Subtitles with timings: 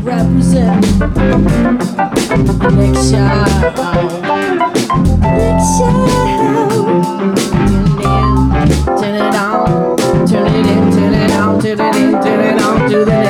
[0.00, 0.84] represent
[2.78, 3.28] next show.
[5.20, 6.06] Next show.
[8.98, 12.90] Turn it on, turn it in, turn it on, turn it in, turn it on
[12.90, 13.27] to the next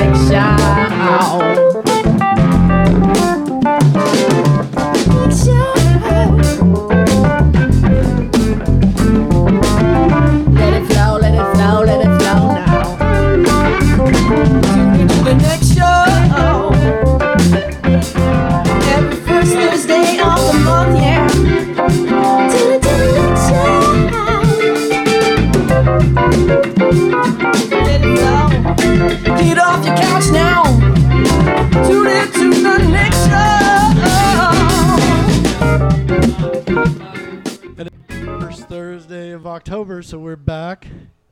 [39.69, 40.87] October, so we're back.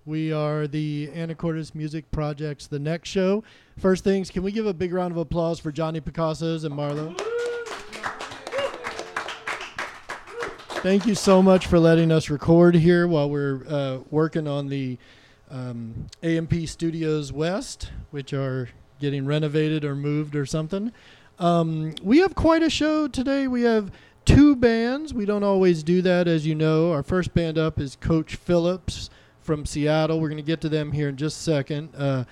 [0.05, 3.43] We are the Anacortes Music Project's The Next Show.
[3.79, 7.19] First things, can we give a big round of applause for Johnny Picasso's and Marlo?
[10.83, 14.99] Thank you so much for letting us record here while we're uh, working on the
[15.51, 18.69] um, AMP Studios West, which are
[19.01, 20.93] getting renovated or moved or something.
[21.39, 23.49] Um, we have quite a show today.
[23.49, 23.91] We have
[24.27, 25.15] two bands.
[25.15, 26.93] We don't always do that, as you know.
[26.93, 29.09] Our first band up is Coach Phillips
[29.41, 30.21] from Seattle.
[30.21, 31.95] We're going to get to them here in just a second.
[31.97, 32.25] Uh,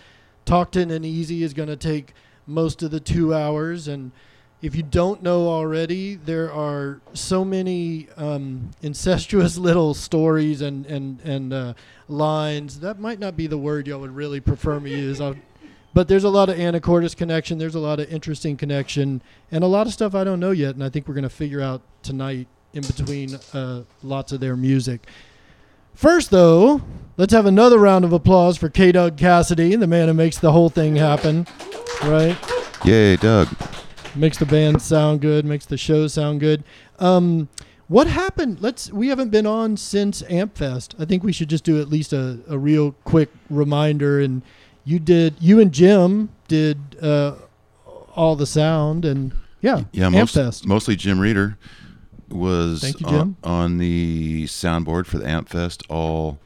[0.44, 2.12] Talktin and Easy is going to take
[2.46, 3.88] most of the two hours.
[3.88, 4.10] And
[4.60, 11.20] if you don't know already, there are so many um, incestuous little stories and, and,
[11.20, 11.74] and uh,
[12.08, 12.80] lines.
[12.80, 15.22] That might not be the word y'all would really prefer me use.
[15.94, 17.58] But there's a lot of anacortes connection.
[17.58, 20.74] There's a lot of interesting connection, and a lot of stuff I don't know yet.
[20.74, 24.56] And I think we're going to figure out tonight in between uh, lots of their
[24.56, 25.06] music.
[25.94, 26.82] First, though,
[27.16, 28.90] let's have another round of applause for K.
[28.90, 31.46] Doug Cassidy, the man who makes the whole thing happen.
[32.02, 32.36] Right?
[32.84, 33.48] Yay, Doug.
[34.16, 35.44] Makes the band sound good.
[35.44, 36.64] Makes the show sound good.
[36.98, 37.48] Um,
[37.86, 38.60] what happened?
[38.60, 38.90] Let's.
[38.92, 41.00] We haven't been on since Ampfest.
[41.00, 44.42] I think we should just do at least a, a real quick reminder and
[44.84, 47.34] you did you and Jim did uh,
[48.14, 51.56] all the sound and yeah, Yeah, most, mostly Jim Reeder
[52.28, 53.36] was you, on-.
[53.42, 55.82] On, the soundboard for the Ampfest.
[55.88, 56.38] All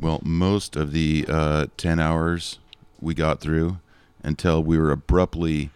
[0.00, 2.58] well, most of the uh, ten hours
[3.00, 3.78] we got through
[4.22, 5.70] until we were abruptly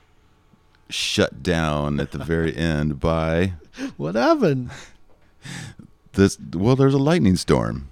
[0.89, 3.53] shut down at the very end by
[3.97, 4.71] What happened?
[6.13, 6.39] this.
[6.55, 7.89] Well, there's a lightning storm.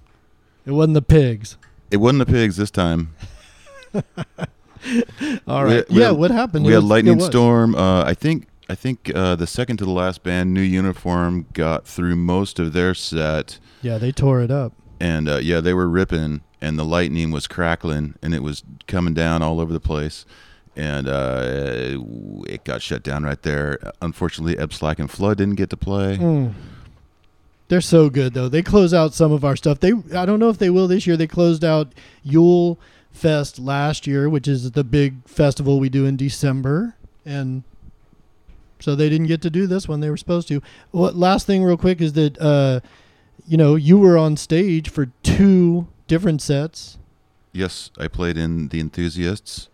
[0.64, 1.58] It wasn't the pigs.
[1.90, 3.14] It wasn't the pigs this time.
[5.47, 6.65] All We- we yeah, had- what happened?
[6.66, 7.75] We It had was- lightning storm.
[7.75, 11.87] Uh, I think I think uh, the second to the last band, New Uniform, got
[11.87, 14.72] through most of their set, Yeah, they tore it up.
[15.00, 19.12] and uh, yeah, they were ripping, and the lightning was crackling, and it was coming
[19.12, 20.25] down all over the place,
[20.75, 21.99] and uh,
[22.47, 23.78] it got shut down right there.
[24.00, 26.16] Unfortunately, Ebb Slack and Flood didn't get to play.
[26.16, 26.55] Mm.
[27.69, 28.49] They're so good though.
[28.49, 29.81] They close out some of our stuff.
[29.81, 31.16] They I don't know if they will this year.
[31.19, 32.78] They closed out Yule
[33.14, 37.62] Fest last year, which is the big festival we do in December, and
[38.80, 40.00] so they didn't get to do this one.
[40.00, 40.60] They were supposed to.
[40.91, 42.80] What last thing, real quick, is that uh,
[43.47, 46.98] you know you were on stage for two different sets.
[47.52, 49.69] Yes, I played in the Enthusiasts,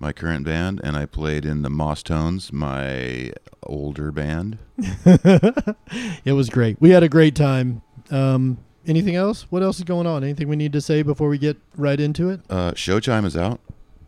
[0.00, 4.58] my current band, and I played in the Moss Tones, my older band.
[5.04, 6.80] it was great.
[6.80, 7.82] We had a great time.
[8.10, 9.46] Um, anything else?
[9.50, 10.24] What else is going on?
[10.24, 12.40] Anything we need to say before we get right into it?
[12.48, 13.60] Uh, Showtime is out.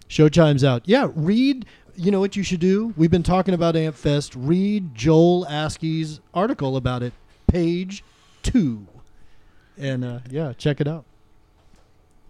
[0.09, 0.83] Show chimes out.
[0.85, 1.65] Yeah, read.
[1.95, 2.93] You know what you should do?
[2.97, 4.35] We've been talking about Ampfest.
[4.37, 7.13] Read Joel Askey's article about it,
[7.47, 8.03] page
[8.43, 8.87] two,
[9.79, 11.05] and uh, yeah, check it out.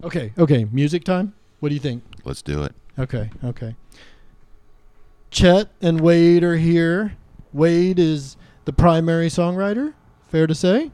[0.04, 0.64] Okay, okay.
[0.72, 1.34] Music time.
[1.60, 2.02] What do you think?
[2.24, 2.74] Let's do it.
[2.98, 3.74] Okay, okay.
[5.30, 7.16] Chet and Wade are here.
[7.52, 9.94] Wade is the primary songwriter.
[10.28, 10.90] Fair to say.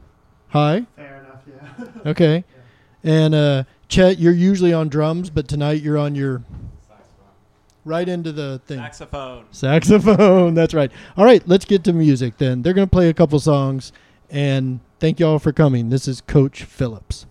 [0.49, 0.85] Hi.
[0.95, 1.08] Fair enough,
[1.49, 1.85] yeah.
[2.05, 2.43] Okay.
[3.03, 6.43] And uh, Chet, you're usually on drums, but tonight you're on your
[7.85, 8.77] right into the thing.
[8.77, 9.45] Saxophone.
[9.51, 10.53] Saxophone.
[10.55, 10.91] That's right.
[11.17, 12.61] All right, let's get to music then.
[12.61, 13.91] They're going to play a couple songs,
[14.29, 15.89] and thank you all for coming.
[15.89, 17.25] This is Coach Phillips.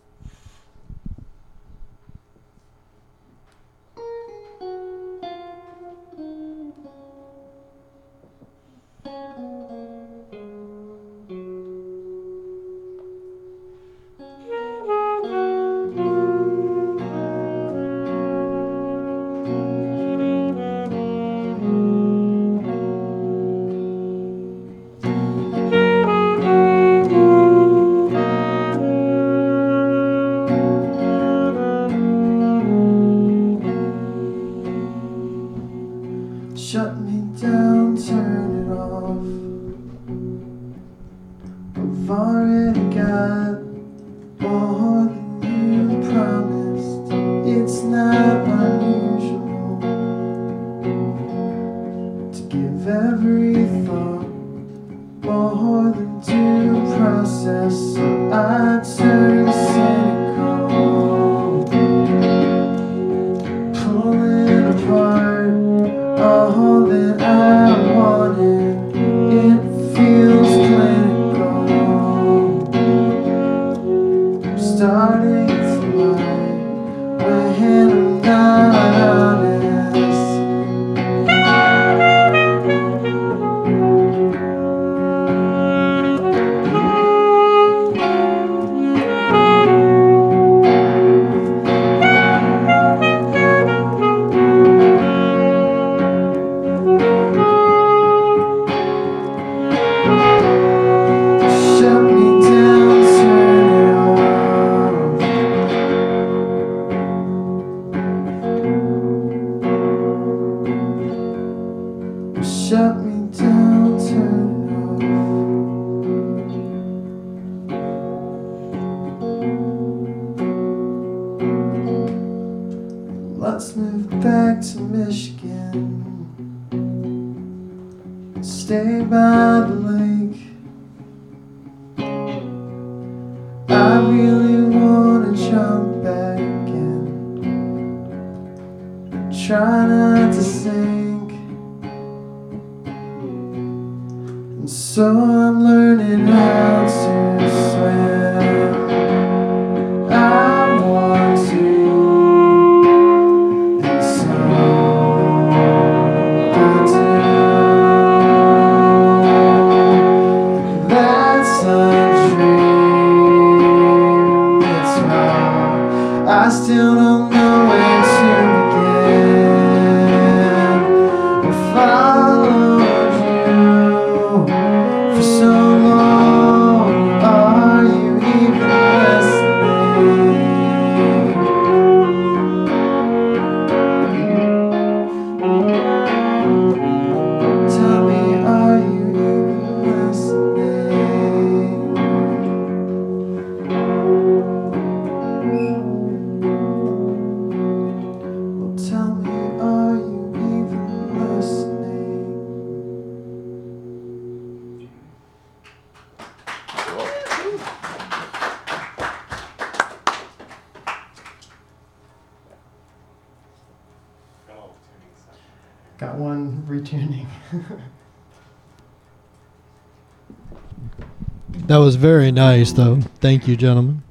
[221.69, 223.03] That was very nice, though.
[223.21, 224.03] Thank you, gentlemen.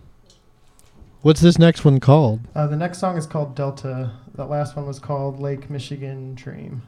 [1.24, 2.42] What's this next one called?
[2.54, 4.12] Uh, the next song is called Delta.
[4.36, 6.84] That last one was called Lake Michigan Dream.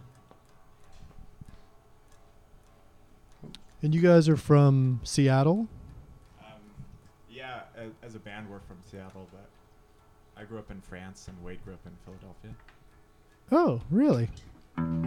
[3.82, 5.68] And you guys are from Seattle?
[6.40, 6.62] Um,
[7.32, 9.50] yeah, as, as a band, we're from Seattle, but
[10.40, 12.52] I grew up in France and Wade grew up in Philadelphia.
[13.52, 14.30] Oh, really?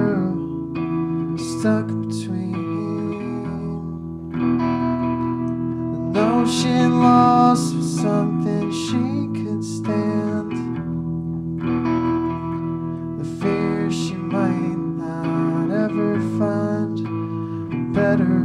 [1.61, 2.55] stuck between
[4.35, 10.53] an ocean lost for something she could stand.
[13.21, 18.45] The fear she might not ever find better.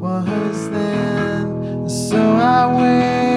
[0.00, 3.29] was then, so I wait.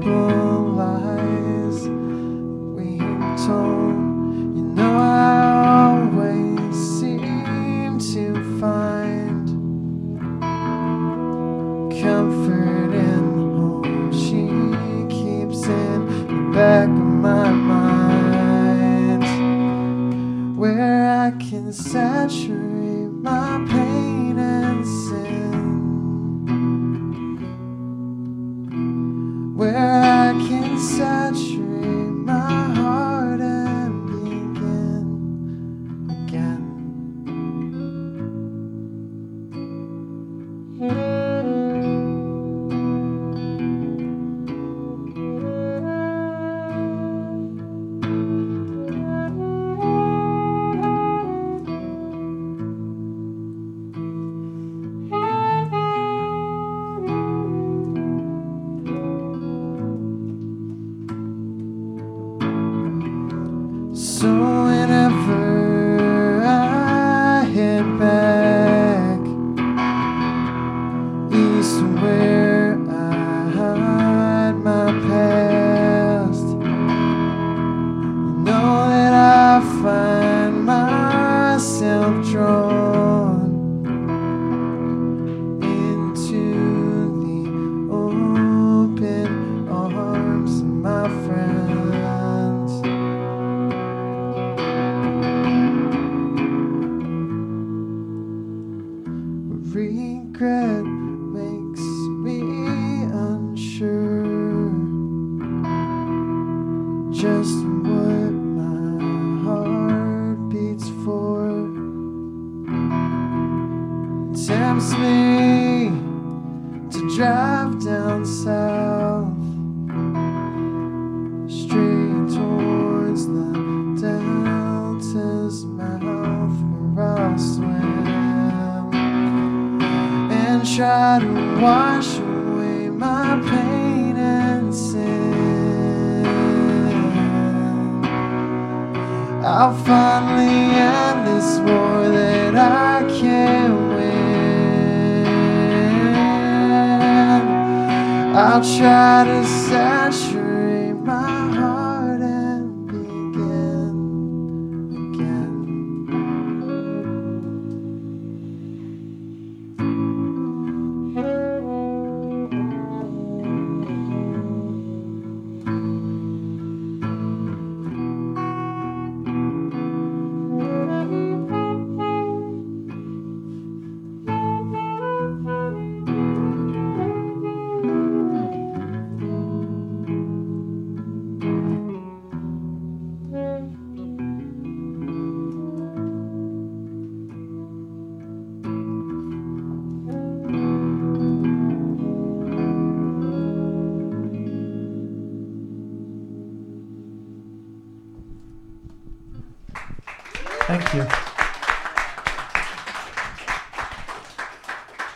[0.00, 1.88] terrible lies
[2.76, 3.94] we've told.
[4.56, 5.04] You know I
[5.88, 8.24] always seem to
[8.60, 9.46] find
[12.00, 14.44] comfort in the home she
[15.14, 19.24] keeps in the back of my mind,
[20.56, 24.09] where I can saturate my pain.
[29.60, 30.09] Where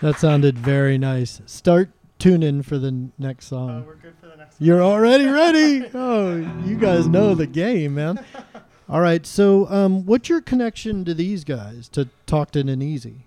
[0.04, 1.40] That sounded very nice.
[1.46, 3.70] Start tuning for the next song.
[3.70, 5.88] Oh, we're good for the next You're already ready.
[5.94, 8.22] Oh, you guys know the game, man.
[8.86, 9.24] All right.
[9.24, 13.24] So, um, what's your connection to these guys, to Talktin and Easy?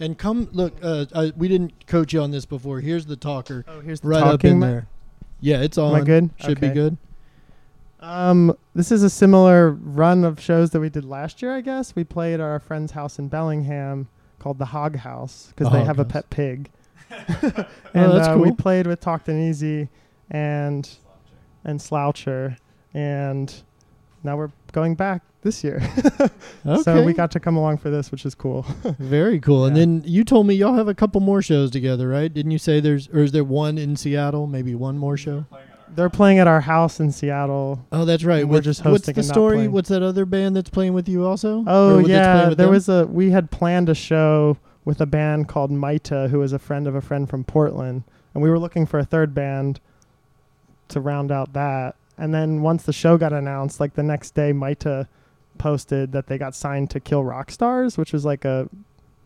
[0.00, 0.74] And come look.
[0.82, 2.80] Uh, I, we didn't coach you on this before.
[2.80, 4.88] Here's the talker, Oh, here's the right up in there.
[5.40, 5.94] Yeah, it's on.
[5.94, 6.30] Am I good?
[6.40, 6.96] Should be good.
[8.00, 11.94] Um, this is a similar run of shows that we did last year, I guess.
[11.94, 14.08] We played at our friend's house in Bellingham
[14.38, 16.12] called the Hog House because The they Hog have a House.
[16.12, 16.70] pet pig.
[17.10, 17.64] Oh,
[17.94, 18.56] and that's uh, we cool.
[18.56, 19.88] played with Talktin and Easy
[20.30, 20.88] and
[21.64, 22.56] and Sloucher,
[22.94, 23.52] and
[24.22, 25.80] now we're going back this year.
[26.00, 26.28] Okay.
[26.82, 28.66] So we got to come along for this, which is cool.
[28.98, 29.64] very cool.
[29.64, 29.82] And Yeah.
[29.82, 32.32] then you told me y'all have a couple more shows together, right?
[32.32, 34.46] Didn't you say there's, or is there one in Seattle?
[34.46, 35.46] Maybe one more show.
[35.94, 37.84] They're playing at our house in Seattle.
[37.92, 38.46] Oh, that's right.
[38.46, 39.56] We're What's- just What's hosting the and not story?
[39.56, 39.72] playing.
[39.72, 41.60] What's that other band that's playing with you also?
[41.60, 42.74] Or Oh that's playing yeah, with there them?
[42.74, 46.58] was a we had planned a show with a band called Maita, who was a
[46.58, 48.04] friend of a friend from Portland,
[48.34, 49.80] and we were looking for a third band
[50.88, 51.94] to round out that.
[52.16, 55.06] And then once the show got announced, like the next day, Maita
[55.58, 58.68] posted that they got signed to Kill Rock Stars, which was like a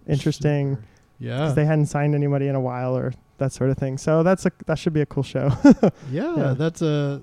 [0.09, 0.79] interesting.
[1.19, 1.37] Yeah.
[1.39, 3.99] because they hadn't signed anybody in a while or that sort of thing.
[3.99, 5.51] So that's a that should be a cool show.
[6.11, 6.55] yeah, Yeah.
[6.57, 7.21] that's a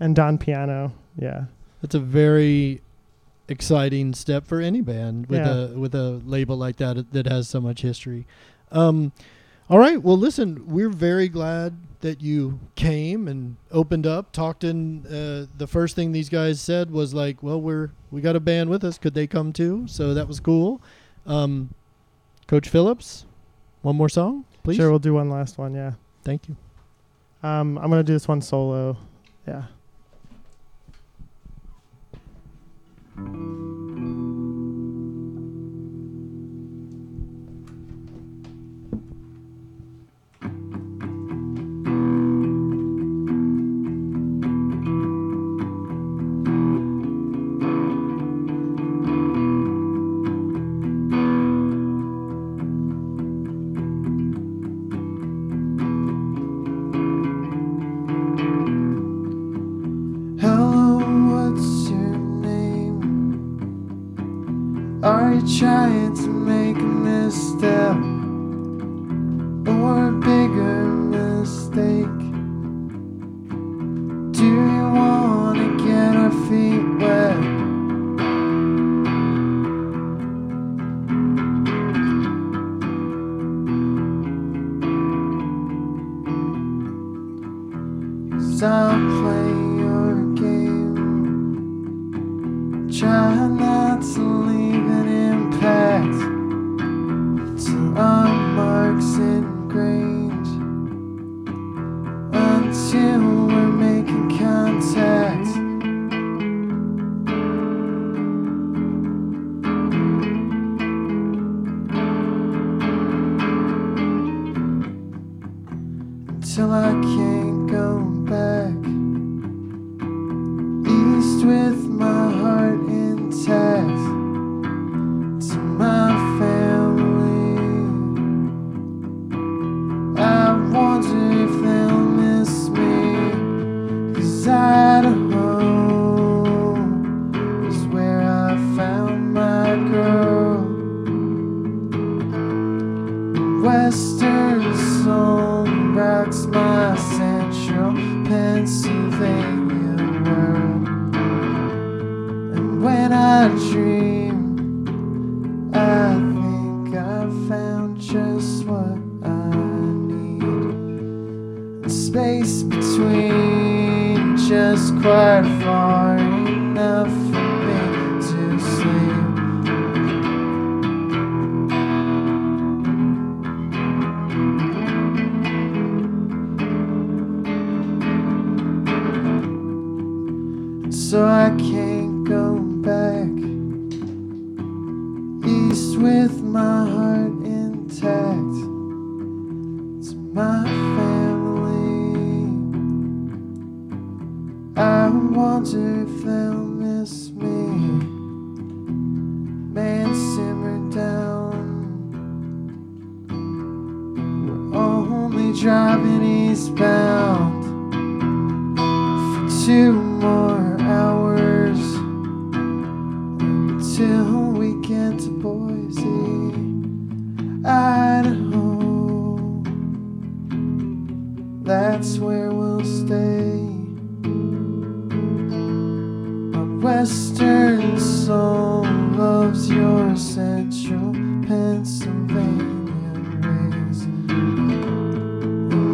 [0.00, 1.44] and Don Piano, yeah,
[1.82, 2.82] that's a very
[3.48, 5.66] exciting step for any band with Yeah.
[5.66, 8.26] a with a label like that that has so much history.
[8.72, 9.12] Um,
[9.68, 15.04] all right, well, listen, we're very glad that you came and opened up, Talktin.
[15.06, 18.70] Uh, the first thing these guys said was like, "Well, we're we got a band
[18.70, 18.96] with us.
[18.98, 20.80] Could they come too?" So that was cool.
[21.26, 21.70] Um,
[22.46, 23.26] Coach Phillips,
[23.82, 24.76] one more song, please.
[24.76, 25.74] sure we'll do one last one.
[25.74, 25.92] Yeah,
[26.22, 26.56] Thank you.
[27.42, 28.96] um, I'm gonna do this one solo.
[29.46, 29.64] Yeah.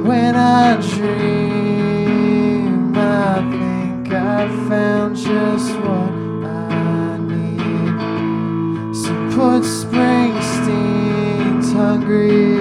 [0.05, 6.13] When I dream, I think I found just what
[6.45, 8.95] I need.
[8.95, 12.52] So put Springsteen's hungry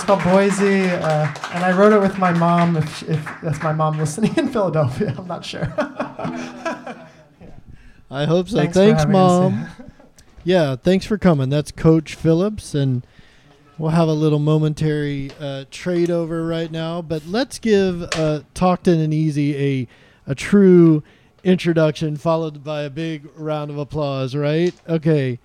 [0.00, 2.76] song's called Boise, uh, and I wrote it with my mom.
[2.76, 5.72] If, if that's my mom listening in Philadelphia, I'm not sure.
[8.10, 8.56] I hope so.
[8.56, 9.68] Thanks Thanks, for having us, mom.
[10.42, 11.50] Yeah, thanks for coming.
[11.50, 13.06] That's Coach Phillips, and
[13.76, 17.02] we'll have a little momentary uh, trade over right now.
[17.02, 19.86] But let's give uh, Talktin and Easy a
[20.26, 21.02] a true
[21.44, 24.34] introduction, followed by a big round of applause.
[24.34, 24.72] Right?
[24.88, 25.38] Okay.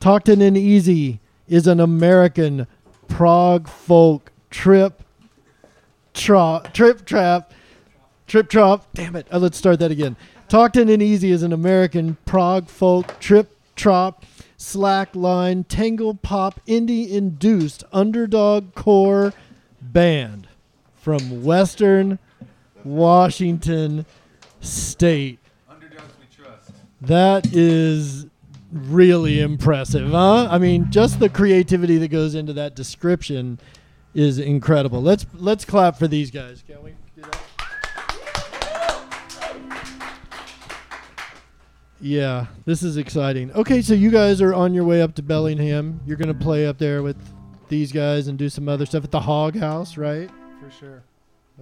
[0.00, 2.66] Talktin and Easy is an American
[3.08, 5.02] prog folk trip
[6.12, 7.52] trap trip trap
[8.26, 8.86] trip trop.
[8.94, 9.26] Damn it!
[9.32, 10.16] Uh, let's start that again.
[10.48, 14.24] Talktin and Easy is an American prog folk trip trop
[14.58, 19.32] slackline tangle pop indie induced underdog core
[19.80, 20.46] band
[20.94, 22.18] from Western
[22.84, 24.06] Washington
[24.60, 25.38] State.
[27.00, 28.26] That is
[28.74, 30.48] really impressive, huh?
[30.50, 33.58] I mean, just the creativity that goes into that description
[34.14, 35.00] is incredible.
[35.00, 36.94] Let's let's clap for these guys, can we?
[42.00, 43.50] Yeah, this is exciting.
[43.52, 46.00] Okay, so you guys are on your way up to Bellingham.
[46.06, 47.16] You're gonna play up there with
[47.68, 50.28] these guys and do some other stuff at the Hog House, right?
[50.60, 51.02] For sure.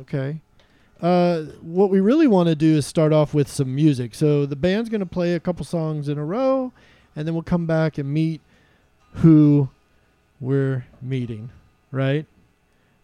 [0.00, 0.40] Okay.
[1.00, 4.14] Uh, what we really want to do is start off with some music.
[4.14, 6.72] So the band's going to play a couple songs in a row,
[7.14, 8.40] and then we'll come back and meet
[9.14, 9.68] who
[10.40, 11.50] we're meeting.
[11.90, 12.26] Right?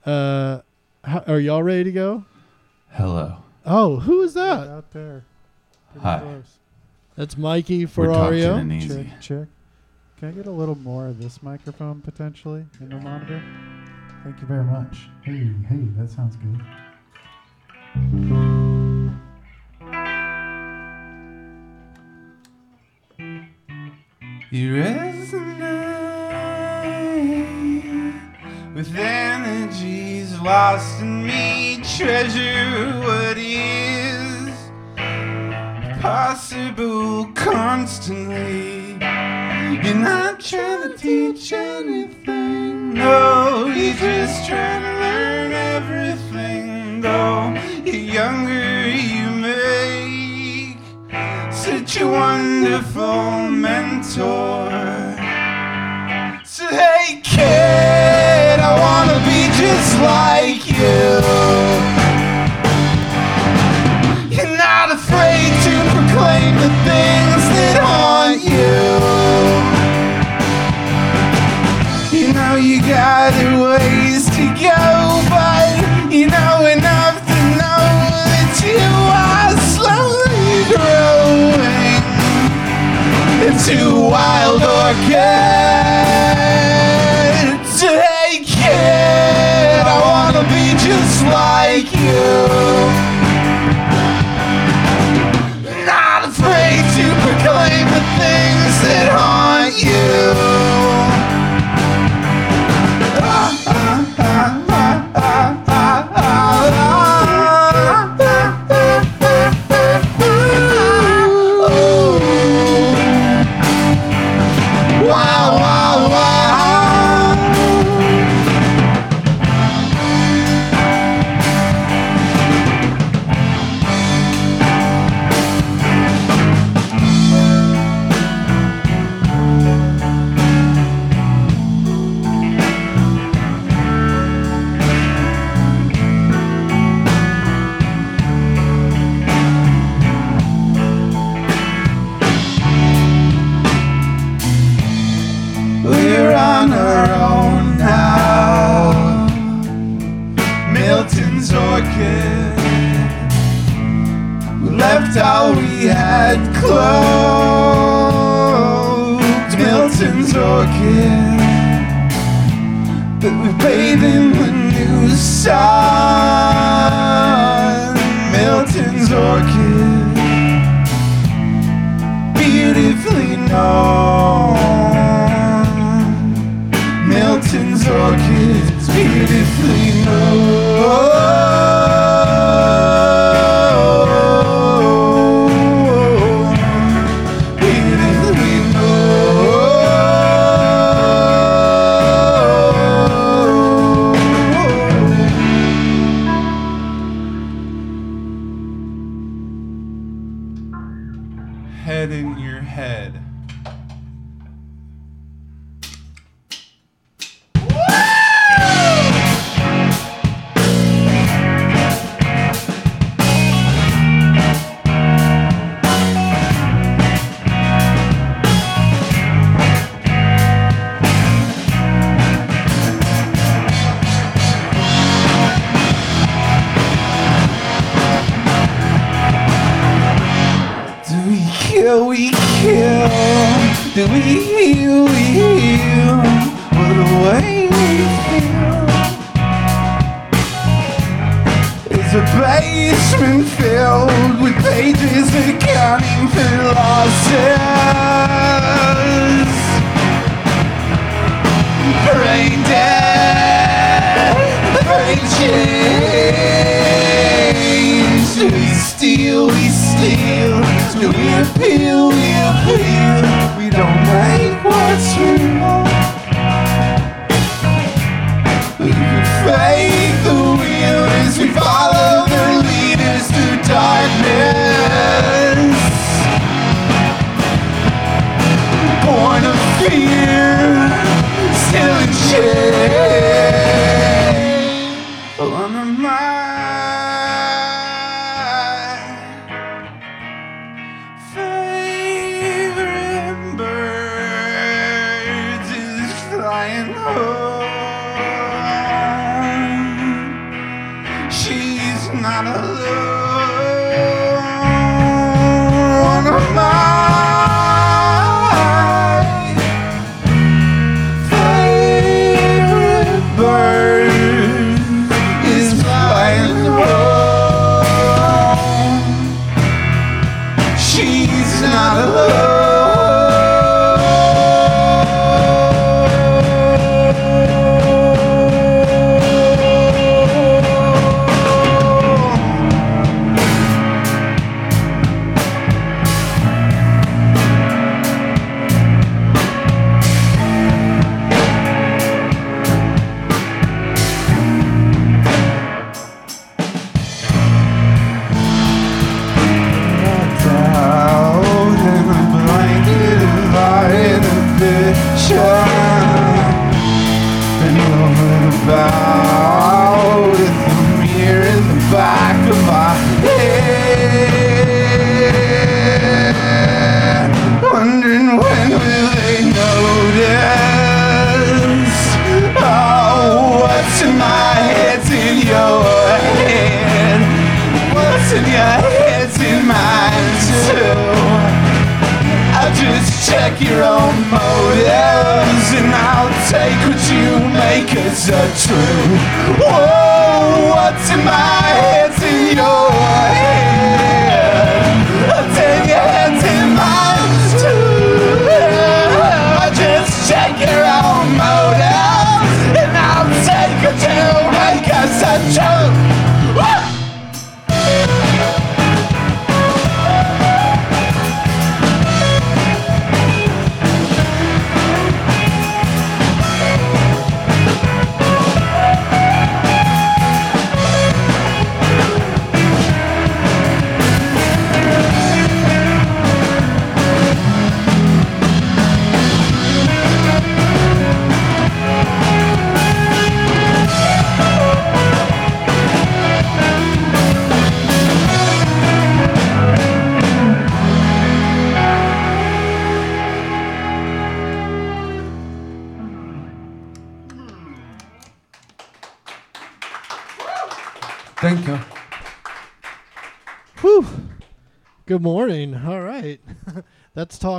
[0.07, 0.61] Uh,
[1.05, 2.25] how, are y'all ready to go?
[2.91, 3.39] Hello.
[3.67, 4.67] Oh, who is that?
[4.69, 5.25] out there.
[5.93, 6.19] Pretty Hi.
[6.21, 6.59] close.
[7.17, 7.97] That's Mikey Ferrario.
[7.97, 8.59] We're talking Ferrario.
[8.61, 9.05] and easy.
[9.05, 9.49] Check, check.
[10.19, 13.43] Can I get a little more of this microphone potentially in the monitor?
[14.25, 15.09] Thank you very much.
[15.23, 16.61] Hey, hey, that sounds good.
[24.51, 25.59] You resonate
[28.75, 31.83] with energies lost in me.
[31.99, 34.49] Treasure what is
[36.01, 38.93] possible constantly.
[39.85, 42.95] You're not trying to teach anything.
[42.95, 47.03] No, you're just trying to learn everything.
[47.03, 47.53] Though
[47.85, 50.08] you're younger, you make
[51.69, 54.71] such a wonderful mentor.
[56.43, 61.05] So hey kid, I wanna be just like you.
[64.35, 68.77] You're not afraid to proclaim the things that haunt you.
[72.19, 74.81] You know you got ways to go,
[75.29, 75.68] but
[83.71, 86.08] a wild orchid.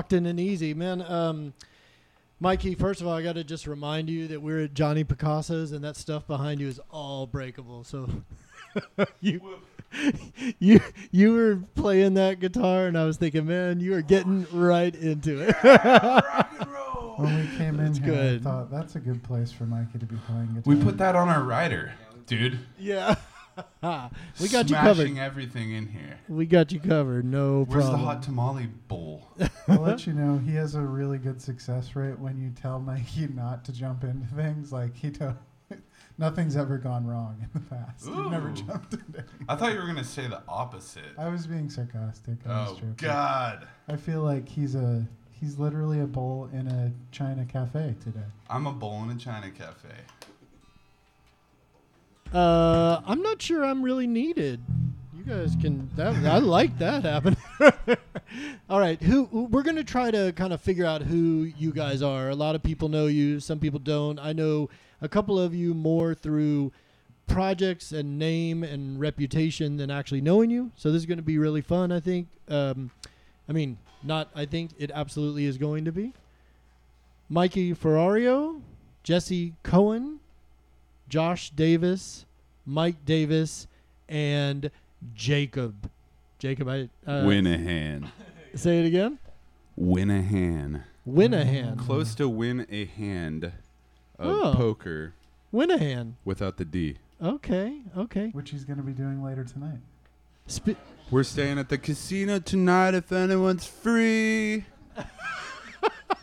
[0.10, 0.74] That's Talktin an easy.
[0.74, 1.54] Man, um,
[2.40, 5.72] Mikey, first of all, I got to just remind you that we're at Johnny Picasso's
[5.72, 7.84] and that stuff behind you is all breakable.
[7.84, 8.10] So
[9.22, 9.42] you
[10.60, 10.80] you
[11.12, 15.48] you were playing that guitar and I was thinking, man, you are getting right into
[15.48, 15.56] it.
[17.20, 18.40] When we came in here, good.
[18.40, 20.64] I thought that's a good place for Mikey to be playing guitar.
[20.66, 21.92] We put that on our rider,
[22.28, 22.58] dude.
[22.78, 23.16] yeah.
[24.40, 25.18] We got you covered.
[25.18, 26.20] Everything in here.
[26.28, 27.26] We got you covered.
[27.26, 28.02] No Where's problem.
[28.02, 29.24] the hot tamale bowl?
[29.68, 33.28] I'll let you know he has a really good success rate when you tell Mikey
[33.28, 34.72] not to jump into things.
[34.72, 35.38] Like he don't,
[36.18, 38.06] nothing's ever gone wrong in the past.
[38.08, 39.06] You've never jumped into.
[39.20, 39.46] Anything.
[39.48, 41.04] I thought you were gonna say the opposite.
[41.18, 42.38] I was being sarcastic.
[42.48, 42.96] I was Oh joking.
[42.98, 48.20] God, I feel like he's a he's literally a bowl in a China cafe today.
[48.50, 49.96] I'm a bowl in a China cafe.
[52.34, 54.62] Uh, I'm not sure I'm really needed.
[55.18, 55.90] You guys can.
[55.96, 57.40] That, I like that happening.
[58.70, 62.30] All right, who we're gonna try to kind of figure out who you guys are.
[62.30, 63.40] A lot of people know you.
[63.40, 64.20] Some people don't.
[64.20, 64.70] I know
[65.02, 66.72] a couple of you more through
[67.28, 70.72] projects and name and reputation than actually knowing you.
[70.76, 71.92] So this is gonna be really fun.
[71.92, 72.28] I think.
[72.48, 72.92] Um,
[73.48, 74.30] I mean, not.
[74.36, 76.14] I think it absolutely is going to be.
[77.28, 78.62] Mikey Ferrario,
[79.04, 80.19] Jesse Cohen,
[81.10, 82.26] Josh Davis,
[82.66, 83.68] Mike Davis,
[84.08, 84.70] and
[85.14, 85.90] Jacob.
[86.38, 88.10] Jacob, I uh, Winahan.
[88.56, 89.20] Say it again.
[89.80, 90.84] Winahan.
[91.08, 91.78] Winahan.
[91.78, 93.52] Close to win a hand of
[94.20, 94.54] Oh.
[94.56, 95.14] poker
[95.54, 96.14] Winahan.
[96.24, 96.98] without the D.
[97.22, 97.82] Okay.
[97.98, 98.30] Okay.
[98.30, 99.80] which he's going to be doing later tonight.
[100.48, 100.80] Sp-
[101.12, 104.66] We're staying at the casino tonight if anyone's free.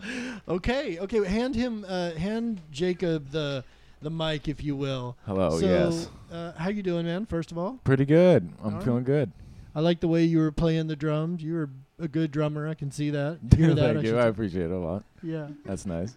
[0.48, 0.98] okay.
[0.98, 1.24] Okay.
[1.24, 1.84] Hand him.
[1.88, 3.64] Uh, hand Jacob the
[4.00, 5.16] the mic, if you will.
[5.26, 6.08] Hello, so, yes.
[6.30, 7.26] Uh, how you doing, man?
[7.26, 8.48] First of all, Pretty good.
[8.62, 9.32] I'm All feeling good.
[9.74, 11.42] I like the way you were playing the drums.
[11.42, 12.68] You were a good drummer.
[12.68, 13.38] I can see that.
[13.56, 13.78] Hear that.
[13.78, 14.18] I Thank should you.
[14.18, 15.04] I appreciate it a lot.
[15.22, 15.48] yeah.
[15.64, 16.16] That's nice.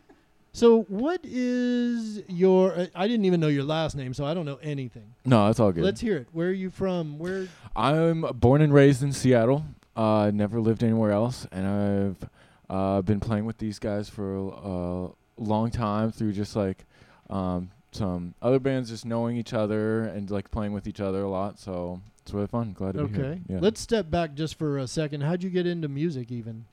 [0.54, 2.74] So, what is your?
[2.74, 5.14] Uh, I didn't even know your last name, so I don't know anything.
[5.24, 5.84] No, that's all good.
[5.84, 6.28] Let's hear it.
[6.34, 7.18] Where are you from?
[7.20, 7.48] Where?
[7.74, 9.64] I'm born and raised in Seattle.
[9.96, 12.30] Uh, never lived anywhere else, and I've
[12.72, 16.86] uh, been playing with these guys for a long time through just like
[17.30, 21.30] um, some other bands, just knowing each other and like playing with each other a
[21.30, 21.60] lot.
[21.60, 22.72] So it's really fun.
[22.72, 23.26] Glad to be here.
[23.26, 23.42] Okay.
[23.50, 23.60] Yeah.
[23.60, 25.22] Let's step back just for a second.
[25.22, 26.66] How'd you get into music, even?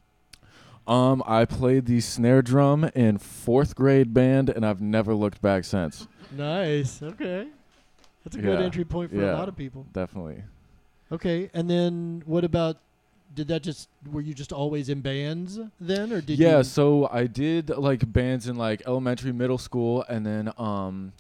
[0.86, 5.64] Um, I played the snare drum in fourth grade band, and I've never looked back
[5.64, 6.06] since.
[6.30, 7.02] Nice.
[7.02, 7.48] Okay.
[8.24, 9.84] That's a good entry point for a lot of people.
[9.92, 10.44] Definitely.
[11.10, 11.50] Okay.
[11.52, 12.78] And then what about?
[13.34, 13.88] Did that just?
[14.10, 16.64] Were you just always in bands then, or did yeah, you?
[16.64, 21.12] so I did like bands in like elementary, middle school, and then um,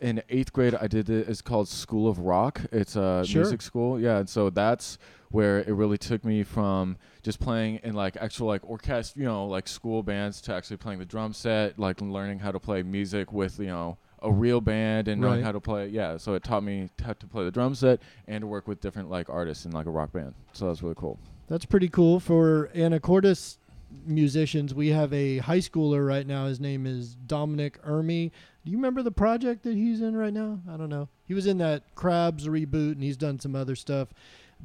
[0.00, 1.28] in eighth grade I did it.
[1.28, 2.60] It's called School of Rock.
[2.72, 3.42] It's a Sure.
[3.42, 4.00] music school.
[4.00, 4.98] Yeah, and so that's
[5.30, 9.46] where it really took me from just playing in like actual like orchestra, you know,
[9.46, 13.32] like school bands to actually playing the drum set, like learning how to play music
[13.32, 15.44] with you know a real band and knowing Right.
[15.44, 15.88] how to play.
[15.88, 18.80] Yeah, so it taught me how to play the drum set and to work with
[18.80, 20.32] different like artists in like a rock band.
[20.54, 21.18] So that was really cool.
[21.48, 23.58] That's pretty cool for Anacortes.
[24.06, 24.74] musicians.
[24.74, 26.46] We have a high schooler right now.
[26.46, 28.30] His name is Dominic Ermy.
[28.64, 30.58] Do you remember the project that he's in right now?
[30.70, 31.08] I don't know.
[31.26, 34.08] He was in that Crabs reboot, and he's done some other stuff.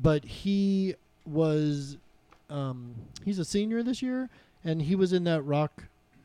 [0.02, 1.98] But he was,
[2.50, 4.30] um, he's a senior this year,
[4.64, 5.84] and he was in that rock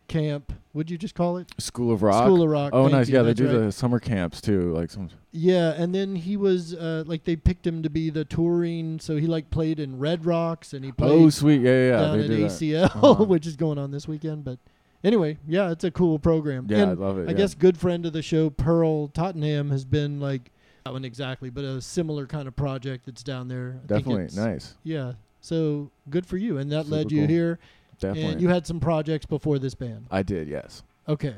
[0.08, 0.52] camp.
[0.72, 2.24] Would you just call it School of Rock.
[2.24, 2.70] School of Rock?
[2.72, 3.08] oh, nice.
[3.08, 3.66] you, Yeah, they do right.
[3.66, 4.72] the summer camps too.
[4.72, 5.10] Like some.
[5.36, 9.16] Yeah, and then he was uh, like they picked him to be the touring, so
[9.16, 11.60] he like played in Red Rocks and he played Oh, sweet.
[11.60, 11.86] Yeah, yeah.
[11.88, 12.00] yeah.
[12.02, 12.46] down They at do.
[12.46, 13.24] ACL, Uh-huh.
[13.26, 14.44] which is going on this weekend.
[14.44, 14.60] But
[15.02, 16.66] anyway, yeah, it's a cool program.
[16.68, 17.28] Yeah, I love it.
[17.28, 17.36] I yeah.
[17.36, 20.52] guess good friend of the show, Pearl Tottenham, has been like
[20.84, 23.80] that one exactly, but a similar kind of project that's down there.
[23.82, 24.74] I definitely nice.
[24.84, 27.28] Yeah, so good for you, and that led you cool.
[27.28, 27.58] here.
[27.98, 28.32] Definitely.
[28.32, 30.06] And you had some projects before this band.
[30.12, 30.46] I did.
[30.46, 30.82] Yes.
[31.08, 31.34] Okay,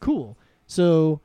[0.00, 0.36] cool.
[0.66, 1.20] So,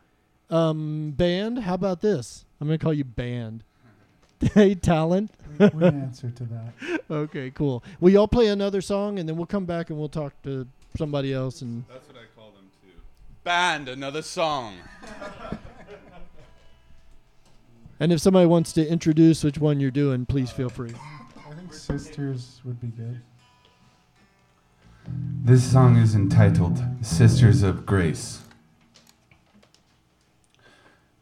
[0.55, 2.45] um, band, how about this?
[2.59, 3.63] I'm gonna call you band.
[4.53, 5.31] hey, talent.
[5.59, 7.01] We, we answer to that.
[7.09, 7.83] Okay, cool.
[7.99, 11.33] Will y'all play another song, and then we'll come back and we'll talk to somebody
[11.33, 11.61] else.
[11.61, 12.99] And That's what I call them too.
[13.43, 14.75] Band, another song.
[17.99, 20.93] and if somebody wants to introduce which one you're doing, please feel free.
[21.47, 23.21] I think sisters would be good.
[25.43, 28.44] This song is entitled Sisters of Grace.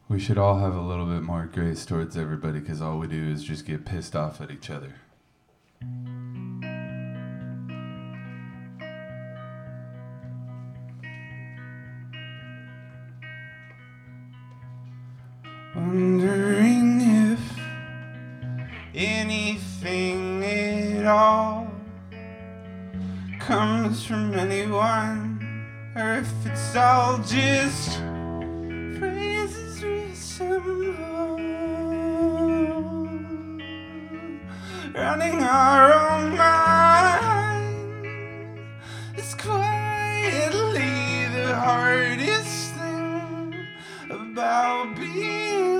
[0.06, 3.30] We should all have a little bit more grace towards everybody because all we do
[3.30, 4.94] is just get pissed off at each other.
[15.74, 17.00] Wondering
[17.32, 17.40] if
[18.94, 21.72] anything at all
[23.40, 28.00] comes from anyone, or if it's all just
[34.94, 37.74] running our own mind.
[39.16, 43.54] Is quietly the hardest thing
[44.10, 45.73] about being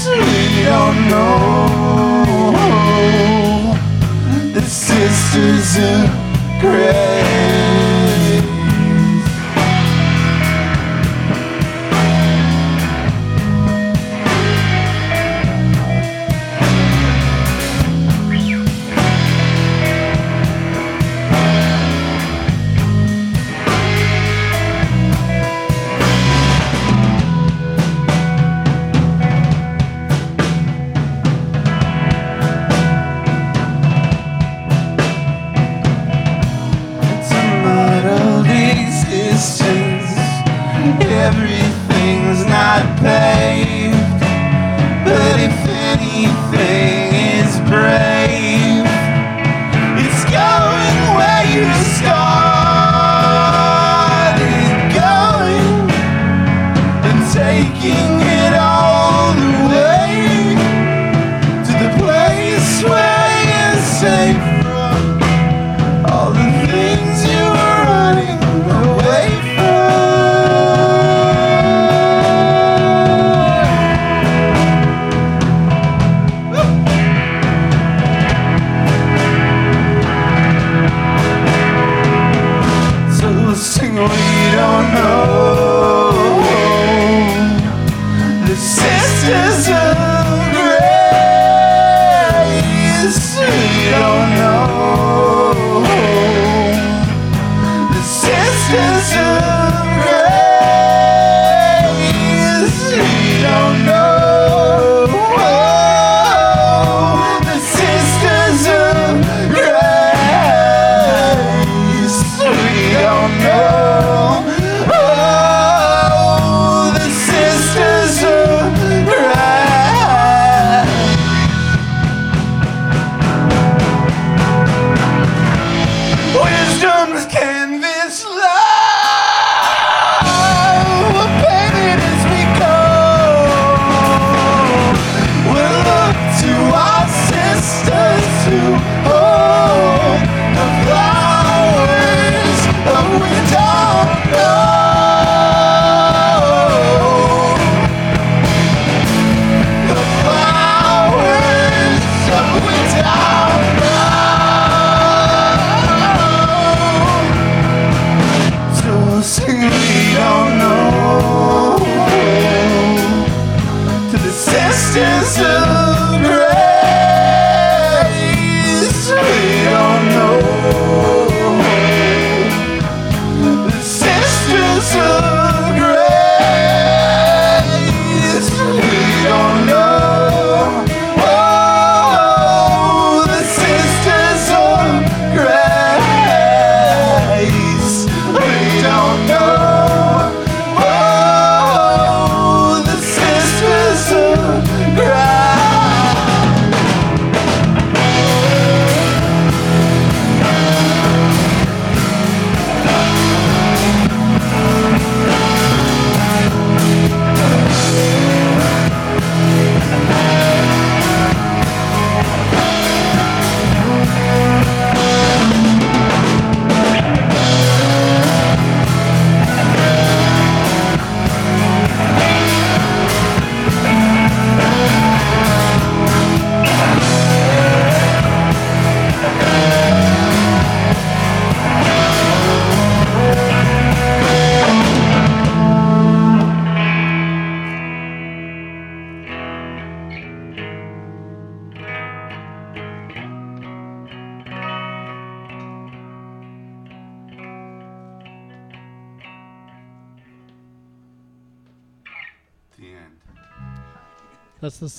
[0.07, 2.53] We don't know
[4.53, 6.11] the sisters of
[6.61, 7.50] grace.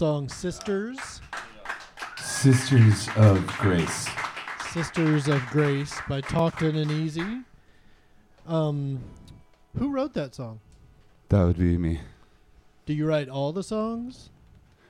[0.02, 1.22] Song Sisters,
[2.18, 4.10] Sisters of Grace.
[4.72, 7.42] Sisters of Grace by Talktin and Easy.
[8.48, 9.04] Um,
[9.78, 10.60] who wrote that song?
[11.30, 12.00] That would be me.
[12.88, 14.32] Do you write all the songs?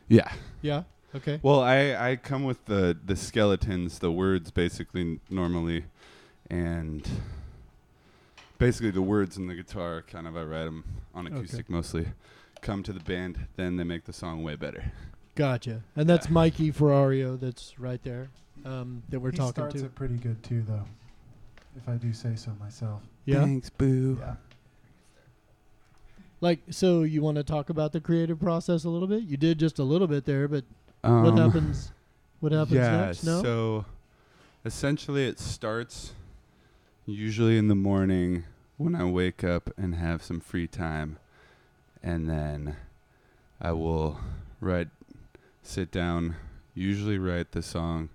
[0.07, 0.31] Yeah.
[0.61, 0.83] Yeah.
[1.13, 1.41] Okay.
[1.43, 5.83] Well, I, I come with the, the skeletons, the words basically n- normally,
[6.49, 7.05] and
[8.59, 11.35] basically the words and the guitar kind of I write them on Okay.
[11.35, 12.07] acoustic mostly.
[12.61, 14.91] Come to the band, then they make the song way better.
[15.35, 15.81] Gotcha.
[15.95, 18.29] And that's Mikey Ferrario that's right there
[18.65, 19.85] um, that we're he talking starts to.
[19.85, 20.83] it pretty good too, though.
[21.75, 23.01] If I do say so myself.
[23.25, 23.39] Yeah.
[23.41, 24.17] Thanks, boo.
[24.19, 24.35] Yeah.
[26.41, 29.23] Like, so you want to talk about the creative process a little bit?
[29.23, 30.63] You did just a little bit there, but
[31.01, 31.91] what Um, happens?
[32.39, 33.23] What happens yeah, next?
[33.23, 33.41] No.
[33.41, 33.85] So
[34.65, 36.13] essentially, it starts
[37.05, 38.43] usually in the morning
[38.77, 41.17] when I wake up and have some free time,
[42.03, 42.75] and then
[43.61, 44.19] I will
[44.59, 44.89] write,
[45.63, 46.35] sit down,
[46.73, 48.09] usually write the song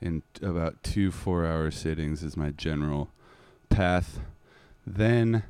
[0.00, 3.10] in t- about two four-hour sittings is my general
[3.68, 4.20] path.
[4.86, 5.42] Then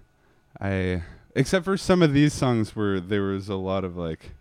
[0.60, 1.02] I,
[1.34, 4.32] except for some of these songs where there was a lot of like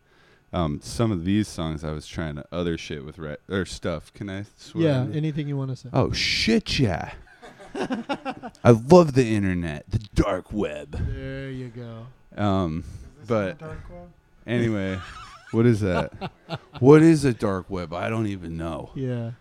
[0.54, 3.20] um, some of these songs I was trying to other shit with
[3.50, 4.14] or stuff.
[4.14, 4.84] Can I swear?
[4.86, 5.06] yeah.
[5.14, 5.90] Anything you want to say?
[5.92, 7.12] Oh shit, yeah.
[7.76, 10.92] I love the internet, the dark web.
[11.14, 12.42] There you go.
[12.42, 12.86] Um,
[13.28, 14.12] but on dark web?
[14.48, 15.00] anyway,
[15.52, 16.12] what is that?
[16.80, 17.94] what is a dark web?
[17.94, 18.92] I don't even know.
[18.96, 19.32] Yeah.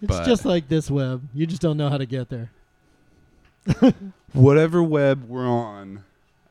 [0.00, 1.28] It's But- just like this web.
[1.34, 2.50] You just don't know how to get there.
[4.32, 6.04] Whatever web we're on,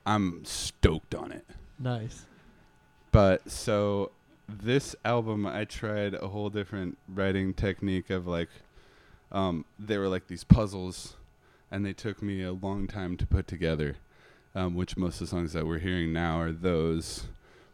[0.06, 1.46] I'm stoked on it.
[1.80, 2.26] Nice.
[3.12, 4.12] But so
[4.50, 8.50] this album, I tried a whole different writing technique of like,
[9.32, 11.16] um, they were like these puzzles,
[11.72, 13.96] and they took me a long time to put together.
[14.58, 17.26] Um, which most of the songs that we're hearing now are those,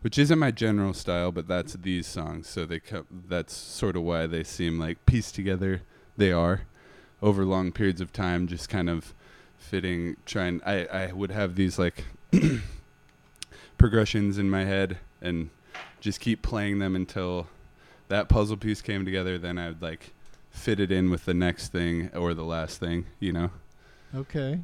[0.01, 2.49] which isn't my general style, but that's these songs.
[2.49, 2.81] So they
[3.29, 5.84] that's sort of why they seem like pieced together.
[6.17, 6.63] They are
[7.21, 9.13] over long periods of time, just kind of
[9.57, 10.17] fitting.
[10.25, 12.03] Trying, I I would have these like
[13.77, 15.51] progressions in my head and
[16.01, 17.47] just keep playing them until
[18.09, 19.38] that puzzle piece came together.
[19.38, 20.11] Then I would like
[20.51, 23.51] fit it in with the next thing or the last thing, you know,
[24.13, 24.59] Okay.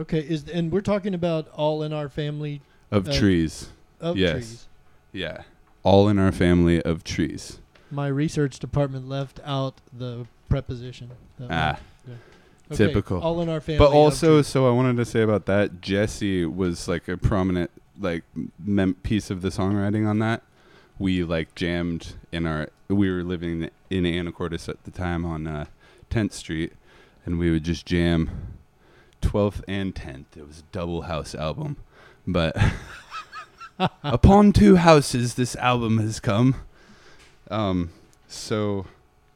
[0.00, 0.20] Okay.
[0.20, 3.68] Is and we're talking about all in our family of Uh, trees.
[4.00, 4.32] of Yes.
[4.32, 4.66] trees.
[5.12, 5.42] Yeah.
[5.82, 7.58] All in our family of trees.
[7.90, 11.10] My research department left out the preposition.
[11.48, 12.18] Ah, one.
[12.72, 13.20] Okay, typical.
[13.20, 13.78] All in our family.
[13.78, 17.70] but also, so I wanted to say about that, Jesse was like a prominent
[18.00, 18.22] like
[18.64, 20.42] mem- piece of the songwriting on that.
[20.98, 22.68] We like jammed in our.
[22.88, 25.64] We were living in Anacortes at the time on uh,
[26.10, 26.72] 10th Street,
[27.24, 28.30] and we would just jam
[29.20, 30.36] 12th and 10th.
[30.36, 31.76] It was a double house album,
[32.26, 32.56] but
[34.02, 36.56] upon two houses, this album has come.
[37.50, 37.90] Um,
[38.28, 38.86] so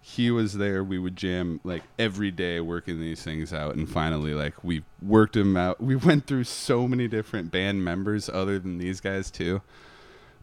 [0.00, 0.84] he was there.
[0.84, 5.34] We would jam like every day, working these things out, and finally, like we worked
[5.34, 5.82] them out.
[5.82, 9.62] We went through so many different band members other than these guys too,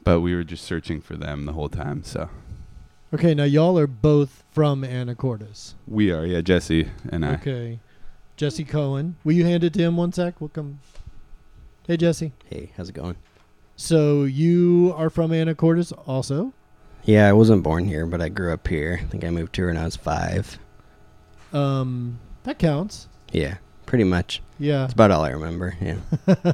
[0.04, 2.04] but we were just searching for them the whole time.
[2.04, 2.30] So
[3.14, 5.74] Okay, now y'all are both from Anacortes.
[5.86, 7.34] we are, yeah, Jesse and I.
[7.34, 7.80] Okay.
[8.42, 9.18] Jesse Cohen.
[9.24, 10.42] Will you hand it to him one sec?
[10.42, 10.80] We'll come.
[11.86, 12.32] Hey, Jesse.
[12.50, 13.16] Hey, how's it going?
[13.76, 16.52] So you are from Anacortes also?
[17.04, 19.00] Yeah, I wasn't born here, but I grew up here.
[19.00, 20.58] I think I moved here when I was five.
[21.54, 23.08] Um, that counts.
[23.32, 24.42] Yeah, pretty much.
[24.58, 24.80] Yeah.
[24.80, 25.76] That's about all I remember.
[25.80, 26.54] Yeah.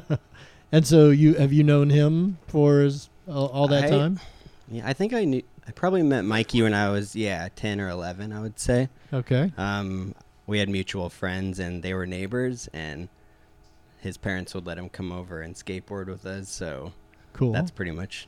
[0.72, 4.20] and so you have you known him for his, all, all that I- time?
[4.70, 5.42] Yeah, I think I knew.
[5.66, 8.30] I probably met Mikey when I was yeah ten or eleven.
[8.34, 8.90] I would say.
[9.10, 9.50] Okay.
[9.56, 10.14] Um,
[10.48, 13.08] we had mutual friends, and they were neighbors, and
[14.00, 16.48] his parents would let him come over and skateboard with us.
[16.48, 16.92] So
[17.34, 17.52] Cool.
[17.52, 18.26] that's pretty much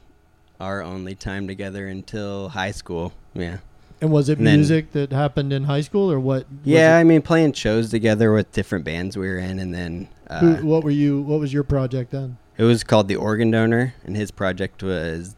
[0.61, 3.15] our only time together until high school.
[3.35, 3.59] Yeah.
[4.03, 6.47] And was it And then- music that happened in high school, or what?
[6.63, 10.09] Yeah, it- I mean, playing shows together with different bands we were in, and then
[10.29, 11.23] uh, Who, what were you?
[11.23, 12.37] What was your project then?
[12.59, 15.35] it was called the Organ Donor, and his project was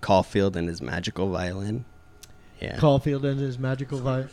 [0.00, 1.84] Caulfield and his magical violin.
[2.60, 2.76] Yeah.
[2.78, 4.28] Caulfield and his magical vibe.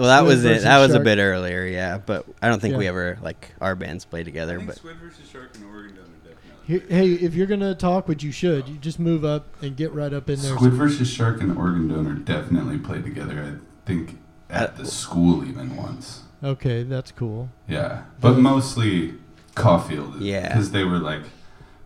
[0.00, 0.62] It- well, that Squid was it.
[0.62, 1.98] That was a bit earlier, yeah.
[1.98, 4.58] But I don't think we ever like our bands play together.
[4.58, 6.96] But Squid versus Shark and Organ Donor definitely.
[6.96, 10.12] Hey, if you're gonna talk, which you should, you just move up and get right
[10.12, 10.54] up in there.
[10.54, 13.58] Squid versus Shark and Organ Donor definitely played together.
[13.60, 16.22] I think at the school even once.
[16.42, 17.50] Okay, that's cool.
[17.68, 19.14] Yeah, but mostly
[19.54, 20.20] Caulfield.
[20.22, 20.48] Yeah.
[20.48, 21.22] because they were like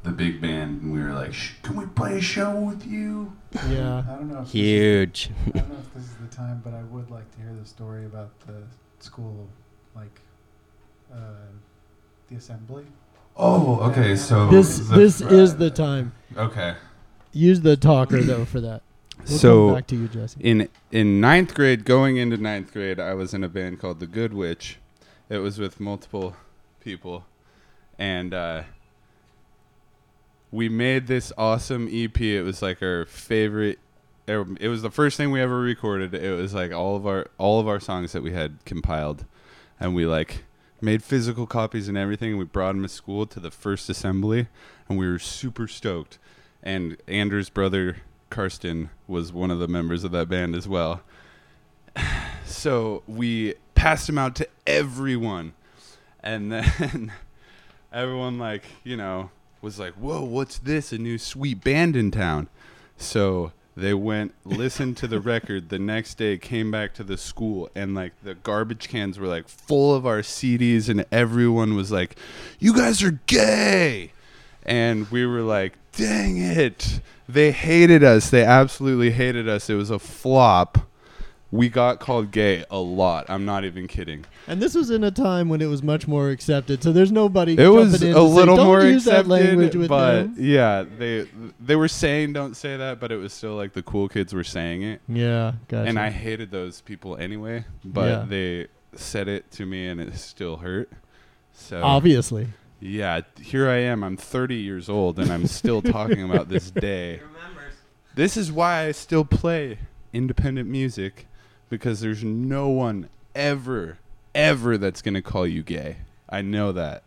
[0.04, 3.32] the big band, and we were like, Shh, "Can we play a show with you?"
[3.68, 4.04] Yeah.
[4.08, 4.42] I don't know.
[4.42, 5.30] If huge.
[5.46, 7.38] This is, I don't know if this is the time, but I would like to
[7.38, 8.62] hear the story about the
[9.00, 9.48] school,
[9.96, 10.20] like
[11.12, 11.16] uh,
[12.28, 12.84] the assembly.
[13.36, 14.14] Oh, okay.
[14.14, 16.12] So This the this fr- is the time.
[16.36, 16.74] Okay.
[17.32, 18.82] Use the talker though for that.
[19.28, 20.40] We'll so back to you, Jesse.
[20.40, 24.06] in in ninth grade, going into ninth grade, I was in a band called the
[24.06, 24.78] Good Witch.
[25.28, 26.36] It was with multiple
[26.80, 27.24] people,
[27.98, 28.62] and uh,
[30.54, 32.20] we made this awesome EP.
[32.20, 33.80] It was like our favorite.
[34.28, 36.14] er, It was the first thing we ever recorded.
[36.14, 39.24] It was like all of our all of our songs that we had compiled,
[39.80, 40.44] and we like
[40.80, 42.38] made physical copies and everything.
[42.38, 44.46] We brought them to school to the first assembly,
[44.88, 46.18] and we were super stoked.
[46.62, 47.96] And Andrew's brother
[48.30, 51.02] Karsten was one of the members of that band as well.
[52.46, 55.54] So we passed them out to everyone,
[56.22, 57.10] and then
[57.92, 59.30] everyone like you know
[59.64, 60.92] was like, "Whoa, what's this?
[60.92, 62.48] A new sweet band in town?"
[62.96, 67.68] So they went listened to the record the next day came back to the school
[67.74, 72.16] and like the garbage cans were like full of our CDs and everyone was like
[72.60, 74.12] you guys are gay!
[74.62, 77.00] And we were like dang it.
[77.28, 78.30] They hated us.
[78.30, 79.70] They absolutely hated us.
[79.70, 80.78] It was a flop
[81.54, 85.10] we got called gay a lot i'm not even kidding And this was in a
[85.10, 86.82] time when it was much more accepted.
[86.82, 87.52] So there's nobody.
[87.58, 91.26] it was in a to say, little more accepted, language with but them." yeah, they
[91.60, 94.44] they were saying don't say that, but it was still like the cool kids were
[94.44, 95.00] saying it.
[95.08, 95.88] Yeah, gotcha.
[95.88, 98.24] And I hated those people anyway, but Yeah.
[98.28, 100.90] they said it to me, and it still hurt.
[101.54, 102.48] So Obviously.
[102.80, 104.02] yeah, here I am.
[104.04, 107.20] I'm 30 years old, and I'm still talking about this day.
[108.14, 109.78] This is why I still play
[110.12, 111.26] independent music,
[111.74, 113.98] because there's no one ever,
[114.34, 115.96] ever that's gonna call you gay.
[116.28, 117.02] I know that,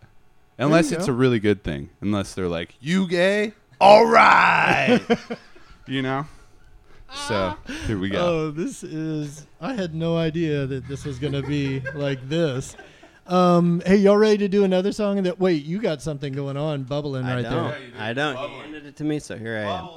[0.57, 1.13] unless it's go.
[1.13, 1.89] a really good thing.
[2.01, 3.53] Unless they're like, "You gay?
[3.80, 5.01] All right,"
[5.88, 6.26] you know.
[7.28, 7.55] So
[7.86, 8.26] here we go.
[8.26, 9.45] Oh, this is.
[9.61, 12.76] I had no idea that this was gonna be like this.
[13.26, 15.24] Um, hey, y'all ready to do another song?
[15.24, 17.70] That wait, you got something going on, bubbling I right don't.
[17.70, 17.80] there.
[17.97, 18.38] I don't.
[18.38, 19.89] He handed it to me, so here I am.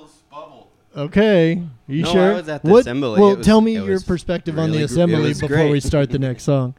[0.97, 2.34] Okay, you No, I sure?
[2.34, 3.20] was at the what, assembly.
[3.20, 6.43] Well, was- tell me your perspective on the really assembly before we start the next
[6.45, 6.74] song.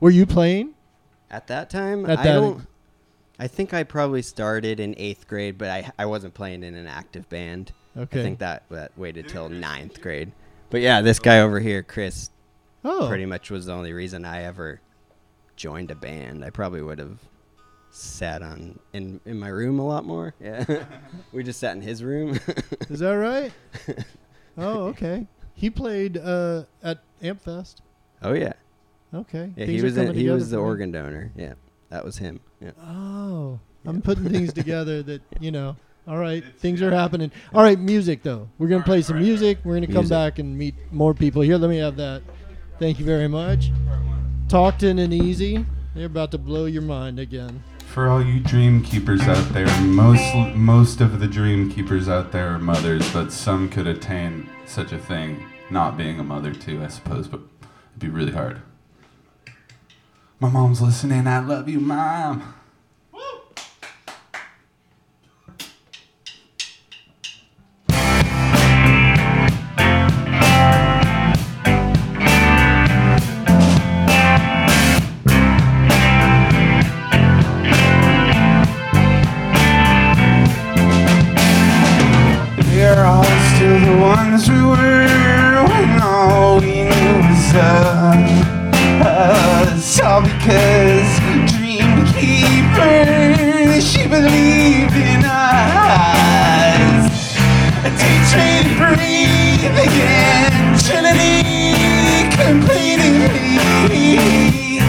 [0.00, 0.74] Were you playing?
[1.30, 2.66] At that time, At I that- don't.
[3.38, 6.86] I think I probably started in eighth grade, but I I wasn't playing in an
[6.86, 7.72] active band.
[7.96, 8.20] Okay.
[8.20, 10.32] I think that that waited till ninth grade.
[10.70, 12.30] But yeah, this guy over here, Chris,
[12.84, 13.06] Oh.
[13.08, 14.80] pretty much was the only reason I ever
[15.56, 16.44] joined a band.
[16.44, 17.18] I probably would have
[17.94, 20.34] sat on in in my room a lot more.
[20.40, 20.64] Yeah,
[21.32, 22.38] we just sat in his room.
[22.90, 23.52] Is that right?
[24.58, 25.26] oh, okay.
[25.54, 27.76] He played uh, at Ampfest.
[28.22, 28.54] oh yeah,
[29.14, 29.52] Okay.
[29.56, 29.66] yeah.
[29.66, 30.62] Things He was in, he was the me.
[30.62, 31.30] organ donor.
[31.36, 31.54] Yeah,
[31.90, 32.40] that was him.
[32.60, 32.72] Yeah.
[32.84, 35.76] Oh, I'm putting things together that you know.
[36.06, 37.30] All right, things are happening.
[37.54, 38.48] All right, music though.
[38.58, 39.58] We're gonna play some music.
[39.64, 41.56] We're gonna come back and meet more people here.
[41.56, 42.22] Let me have that.
[42.78, 43.70] Thank you very much.
[44.48, 45.64] Talktin and easy.
[45.94, 47.62] They're about to blow your mind again.
[47.94, 52.48] For all you dream keepers out there, most most of the dream keepers out there
[52.48, 56.88] are mothers, but some could attain such a thing, not being a mother too, I
[56.88, 58.62] suppose, but it'd be really hard.
[60.40, 61.28] My mom's listening.
[61.28, 62.53] I love you, mom.
[84.16, 88.44] Ones we were when all we knew was us.
[90.00, 91.10] All because
[91.52, 97.34] Dream Keeper, she believed in us.
[98.00, 100.52] Teach me to breathe again,
[100.84, 104.80] Trinity, completing me.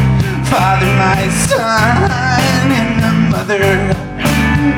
[0.52, 3.66] Father, my son, and the mother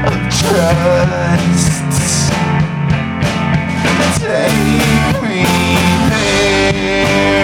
[0.08, 1.87] of trust.
[4.28, 5.46] Take me
[6.10, 7.37] there.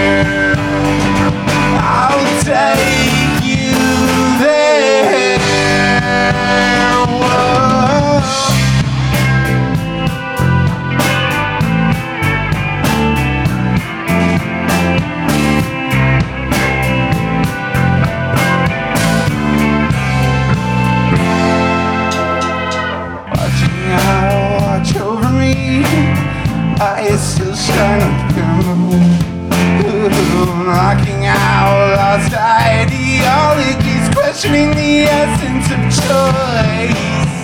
[30.44, 37.34] Knocking out lost ideologies, questioning the essence of choice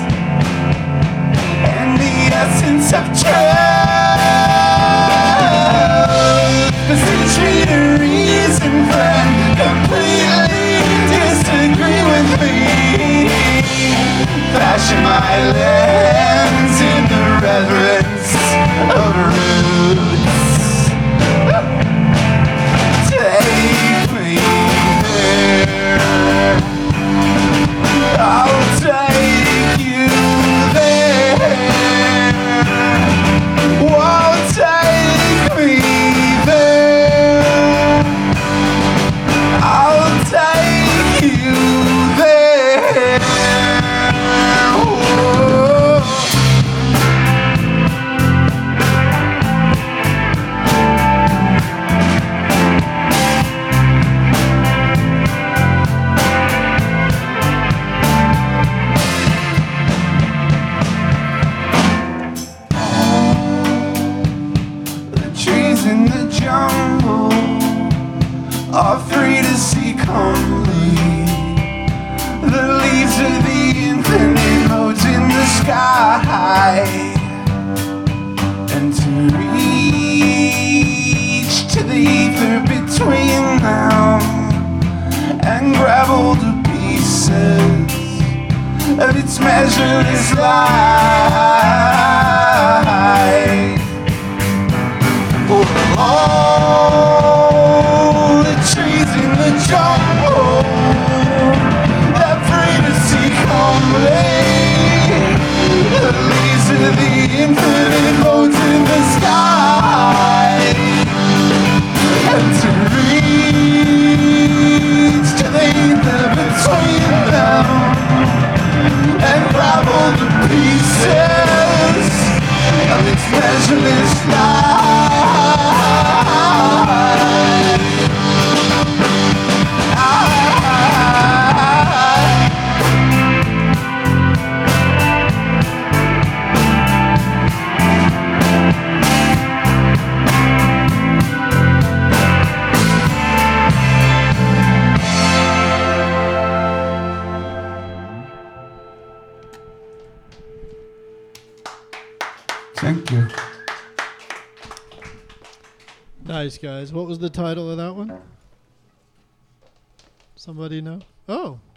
[1.64, 4.20] and the essence of trust.
[6.88, 13.28] The century to reason, friend, completely disagree with me.
[14.52, 15.69] Fashion my lens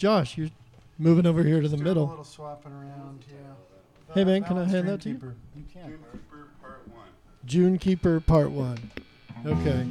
[0.03, 0.49] Josh, you're
[0.97, 2.07] moving over here to the Doing A middle.
[2.09, 4.13] little swapping around, yeah.
[4.13, 5.33] Hey, man, can I hand that to you?
[5.55, 5.97] You can.
[7.45, 8.91] June Keeper Part One.
[9.45, 9.87] Okay.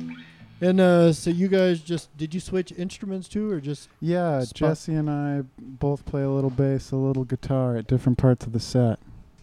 [0.61, 4.55] And uh, so you guys just did you switch instruments too, or just Yeah, Spot-
[4.55, 8.53] Jesse and I both play a little bass, a little guitar at different parts of
[8.53, 8.99] the set.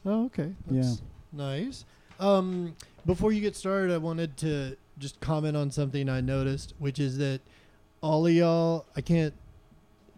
[0.05, 0.53] Oh, okay.
[0.69, 0.81] Yeah.
[0.83, 1.01] That's
[1.33, 1.85] Nice.
[2.19, 2.75] Um,
[3.07, 7.17] before you get started, I wanted to just comment on something I noticed, which is
[7.17, 7.41] that
[8.01, 9.33] all of y'all, I can't,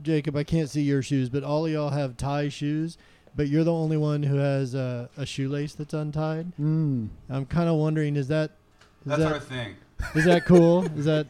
[0.04, 2.98] Jacob, I can't see your shoes, but all of y'all have tie shoes,
[3.36, 6.52] but you're the only one who has a, a shoelace that's untied.
[6.60, 7.10] Mm.
[7.30, 9.76] I'm kind of wondering, is that is That's that, our thing.
[10.16, 10.86] Is that cool?
[10.98, 11.28] is that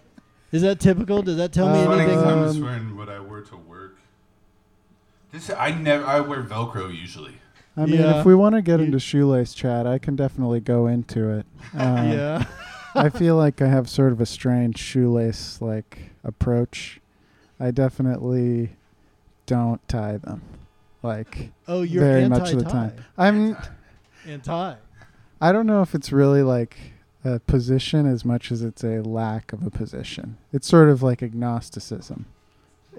[0.51, 1.21] is that typical?
[1.21, 2.29] Does that tell me Uh, Funny 'cause anything?
[2.29, 3.97] I'm just Um, wearing what I wear to work.
[5.31, 7.35] This I never I wear Velcro usually.
[7.77, 8.19] I mean, Yeah.
[8.19, 11.45] if we want to get into shoelace chat, I can definitely go into it.
[11.73, 12.45] Um, yeah.
[12.93, 16.99] I feel like I have sort of a strange shoelace like approach.
[17.61, 18.71] I definitely
[19.45, 20.41] don't tie them.
[21.03, 22.93] Like Oh, you're very anti much of the time.
[23.17, 23.55] I'm
[24.27, 24.75] Anti.
[25.39, 26.77] I don't know if it's really like
[27.23, 30.37] a position as much as it's a lack of a position.
[30.53, 32.25] It's sort of like agnosticism.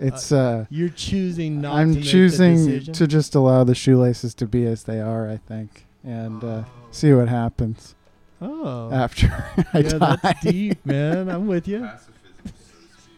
[0.01, 1.77] It's uh, You're choosing not.
[1.77, 5.29] I'm make the choosing to just allow the shoelaces to be as they are.
[5.29, 7.95] I think, and uh, see what happens
[8.41, 9.27] Oh, after
[9.75, 10.17] I yeah, die.
[10.23, 11.29] that's deep, man.
[11.29, 11.89] I'm with you.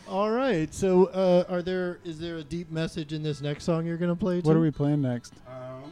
[0.07, 0.73] All right.
[0.73, 4.15] So, uh, are there is there a deep message in this next song you're gonna
[4.15, 4.39] play?
[4.41, 5.33] what are we playing next?
[5.47, 5.91] Um,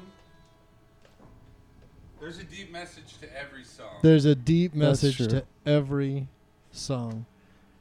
[2.20, 4.00] there's a deep message to every song.
[4.02, 5.28] There's a deep That's message true.
[5.28, 6.28] to every
[6.72, 7.26] song.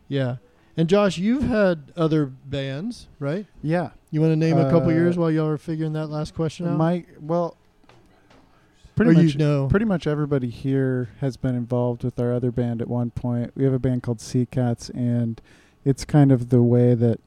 [0.08, 0.36] Yeah.
[0.76, 3.46] And Josh, you've had other bands, right?
[3.62, 6.34] Yeah, You want to name a couple Uh, years while y'all are figuring that last
[6.34, 6.76] question out?
[6.76, 7.08] Mike.
[7.18, 7.56] Well,
[8.98, 9.66] or pretty much you know.
[9.68, 13.52] pretty much everybody here has been involved with our other band at one point.
[13.54, 15.40] We have a band called Sea Cats, and
[15.84, 17.20] it's kind of the way that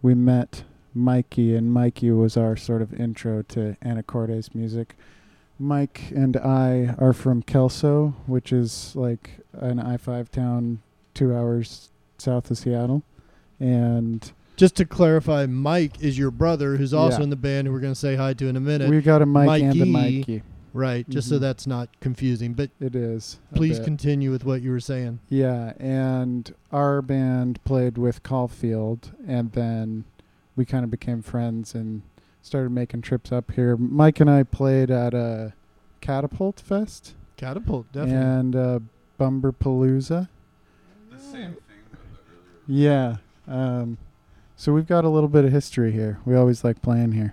[0.00, 4.96] we met Mikey, and Mikey was our sort of intro to Anacortes music.
[5.58, 10.80] Mike and I are from Kelso, which is like an I 5 town
[11.14, 13.02] two hours south of Seattle.
[13.60, 17.24] And Just to clarify, Mike is your brother, who's also Yeah.
[17.24, 18.90] in the band, who we're going to say hi to in a minute.
[18.90, 20.42] we got a Mike and a Mikey.
[20.74, 20.78] Mikey.
[20.78, 21.08] right.
[21.08, 21.40] Just so Mhm.
[21.40, 22.52] that's not confusing.
[22.54, 23.38] But It is.
[23.54, 25.18] please continue with what you were saying.
[25.28, 30.04] Yeah, and our band played with Caulfield, and then
[30.56, 32.02] we kind of became friends and
[32.42, 33.76] started making trips up here.
[33.76, 35.52] Mike and I played at a
[36.00, 38.16] Catapult Fest Catapult, definitely.
[38.22, 38.80] and uh,
[39.20, 40.28] Bumberpalooza.
[41.10, 41.58] the same thing.
[42.66, 43.16] Yeah,
[43.46, 43.98] um,
[44.56, 46.18] so we've got a little bit of history here.
[46.24, 47.32] We always like playing here.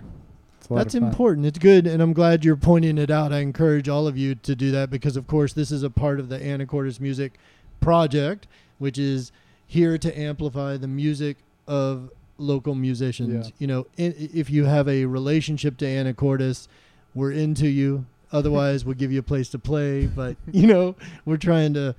[0.70, 1.08] It's a lot That's of fun.
[1.10, 1.46] important.
[1.46, 3.32] It's good, and I'm glad you're pointing it out.
[3.32, 6.20] I encourage all of you to do that because, of course, this is a part
[6.20, 7.38] of the Anacortes Music
[7.80, 8.46] Project,
[8.78, 9.32] which is
[9.66, 13.48] here to amplify the music of local musicians.
[13.48, 13.52] Yeah.
[13.58, 16.68] You know, i if you have a relationship to Anacortes,
[17.14, 18.06] we're into you.
[18.32, 20.06] Otherwise, we'll give you a place to play.
[20.06, 20.94] But you know,
[21.24, 21.94] we're trying to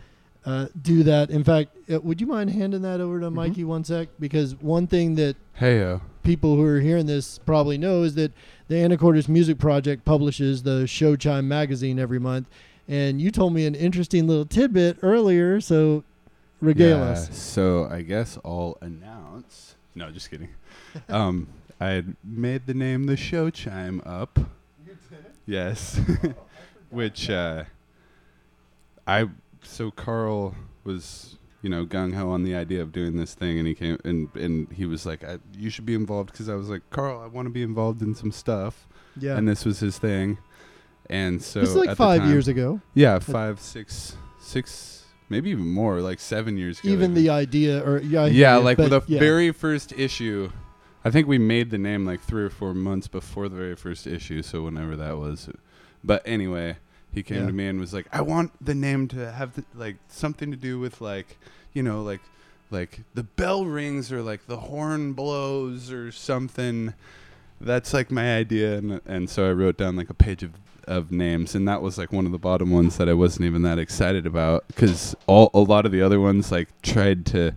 [0.45, 1.29] uh, do that.
[1.29, 3.33] In fact, uh, would you mind handing that over to Mhm.
[3.33, 4.07] Mikey one sec?
[4.19, 6.01] Because one thing that Heyo.
[6.23, 8.31] people who are hearing this probably know is that
[8.71, 12.47] the Anacortes Music Project publishes the Show Chime magazine every month.
[12.87, 16.05] And you told me an interesting little tidbit earlier, so
[16.61, 17.37] regale Yeah, us.
[17.37, 19.75] So I guess I'll announce.
[19.93, 20.47] No, just kidding.
[21.09, 21.49] um,
[21.81, 24.39] I had made the name the show chime up.
[25.45, 25.99] Yes,
[26.89, 27.65] which uh,
[29.05, 29.27] I
[29.63, 30.55] so Karl
[30.85, 33.97] was you know gung ho on the idea of doing this thing, and he came
[34.03, 37.19] and and he was like, I, "You should be involved," because I was like, "Karl,
[37.21, 38.87] I want to be involved in some stuff,"
[39.19, 39.37] Yeah.
[39.37, 40.37] and this was his thing.
[41.09, 42.81] And so this is like five time- years ago.
[42.93, 46.89] Yeah, five, six, six, maybe even more, like seven years ago.
[46.89, 49.19] Even the idea, or yeah, yeah, like but the yeah.
[49.19, 50.51] very first issue.
[51.03, 54.05] I think we made the name like three or four months before the very first
[54.07, 55.49] issue, so whenever that was.
[56.03, 56.77] But anyway,
[57.13, 57.47] he came Yeah.
[57.47, 60.57] to me and was like, "I want the name to have the, like something to
[60.57, 61.37] do with like,
[61.73, 62.21] you know, like
[62.69, 66.93] like the bell rings or like the horn blows or something."
[67.59, 70.51] That's like my idea, and and so I wrote down like a page of
[70.87, 73.61] of names, and that was like one of the bottom ones that I wasn't even
[73.61, 77.55] that excited about because all a lot of the other ones like tried to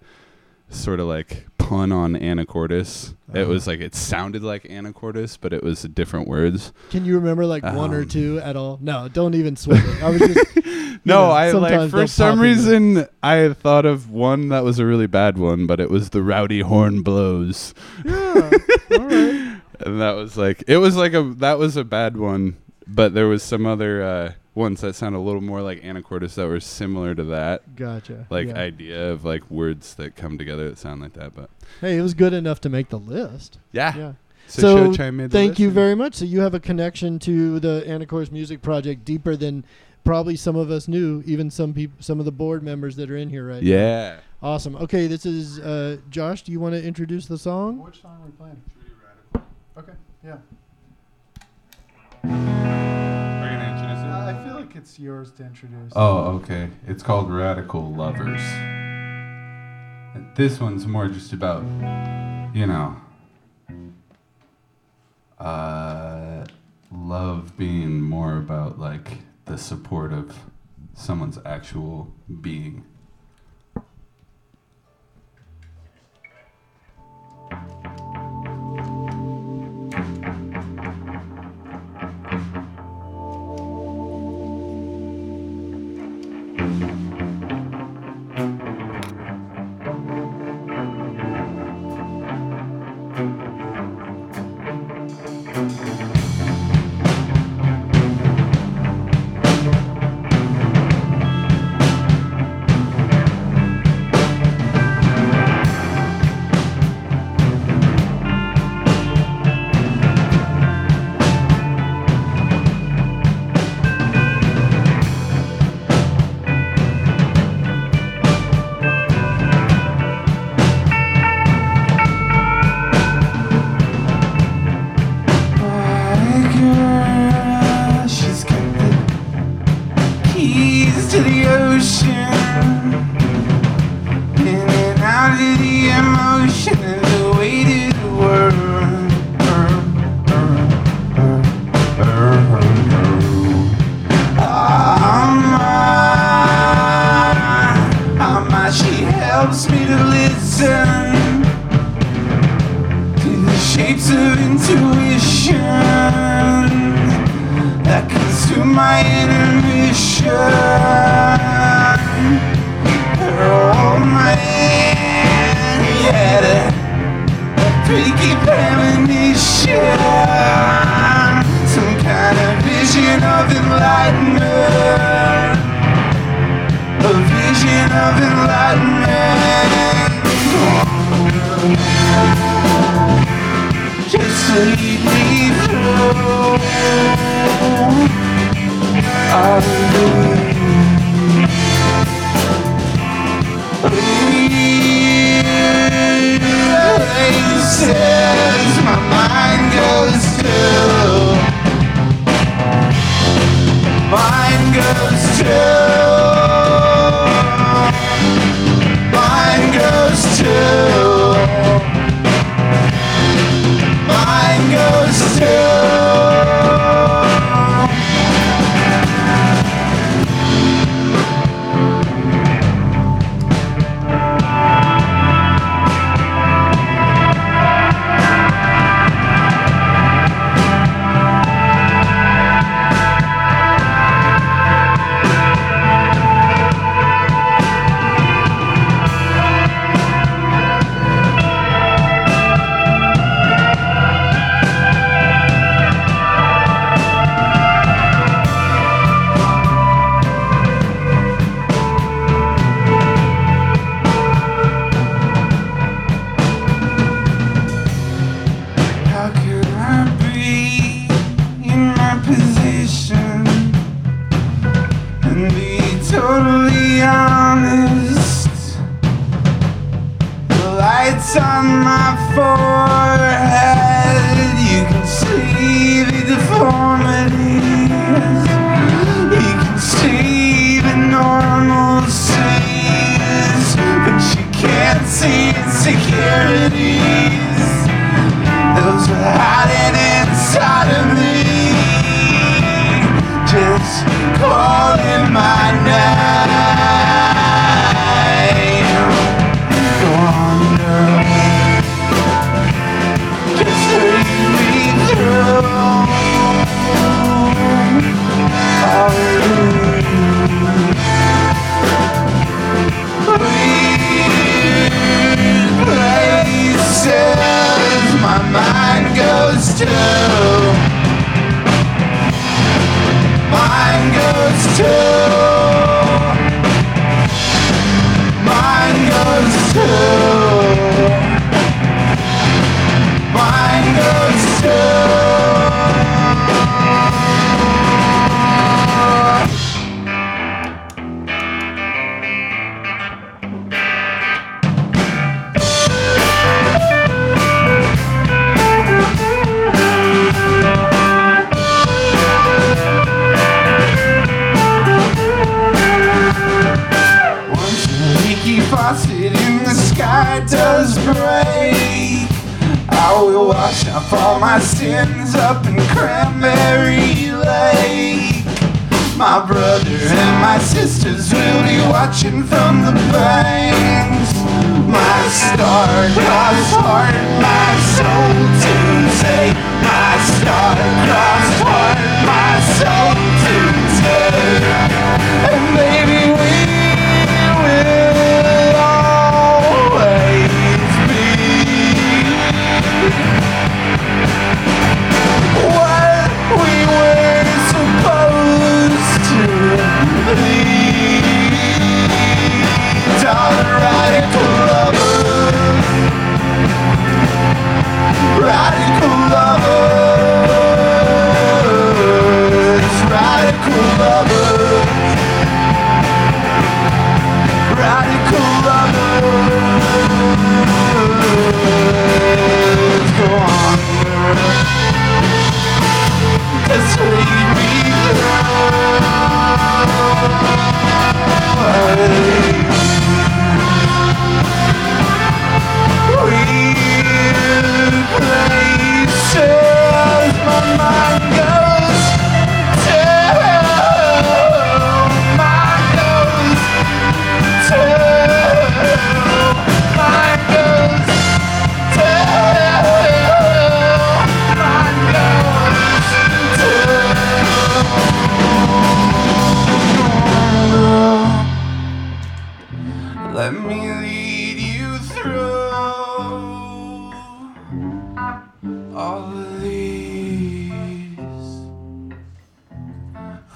[0.68, 3.14] sort of like pun on Anacortes.
[3.33, 3.51] It Uh-huh.
[3.51, 6.72] was like it sounded like Anacortes, but it was different words.
[6.91, 8.79] Can you remember like one or Um, two at all?
[8.81, 10.03] No, don't even sweat it.
[10.03, 10.57] I was just
[11.07, 14.87] No, know, I like for some in reason I thought of one that was a
[14.87, 17.75] really bad one, but it was the rowdy horn blows.
[18.05, 18.14] yeah.
[18.93, 19.61] All right.
[19.81, 22.57] And that was like it was like a that was a bad one,
[22.87, 26.46] but there was some other uh, ones that sounded a little more like Anacortes that
[26.46, 27.74] were similar to that.
[27.76, 28.26] Gotcha.
[28.30, 28.59] Like Yeah.
[28.59, 31.50] idea of like words that come together that sound like that, but
[31.80, 33.59] hey, it was good enough to make the list.
[33.72, 33.96] yeah.
[33.96, 34.12] Yeah.
[34.46, 36.14] So, So, Chime made Thank list you and- very much.
[36.16, 39.64] So you have a connection to the Anacortes Music Project deeper than
[40.05, 43.16] probably some of us knew, even some people, some of the board members that are
[43.16, 43.68] in here right now.
[43.68, 44.16] Yeah.
[44.42, 44.76] Awesome.
[44.76, 46.42] Okay, this is uh, Josh.
[46.42, 47.78] Do you want to introduce the song?
[47.82, 48.61] Which song are we playing?
[49.78, 49.94] Okay,
[52.22, 52.74] yeah.
[54.64, 55.92] Like it's yours to introduce.
[55.94, 56.70] Oh, okay.
[56.86, 58.40] It's called Radical Lovers.
[60.36, 61.62] This one's more just about,
[62.54, 62.96] you know,
[65.38, 66.46] uh,
[66.90, 70.34] love being more about like the support of
[70.94, 72.84] someone's actual being.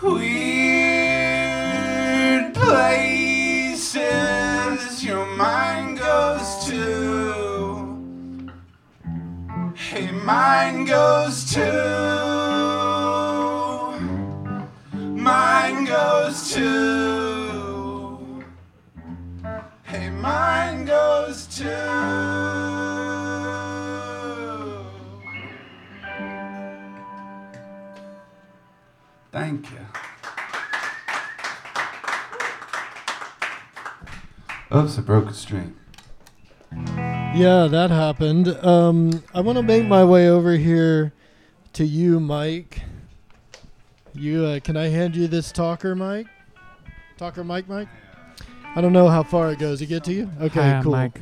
[0.02, 1.34] Weird
[2.54, 3.94] places
[5.04, 7.98] your mind goes to.
[9.74, 11.87] Hey, mine goes to.
[34.78, 35.74] Oops, I broke a string.
[36.70, 38.46] Yeah, that happened.
[38.64, 41.12] Um, I want to make my way over here
[41.72, 42.82] to you, Mike.
[44.14, 46.28] You uh, can I hand you this talker, Mike?
[47.16, 47.88] Talker, Mike, Mike.
[48.76, 49.82] I don't know how far it goes.
[49.82, 50.30] It get to you?
[50.40, 50.92] Okay, Hi, cool.
[50.92, 51.20] Mike.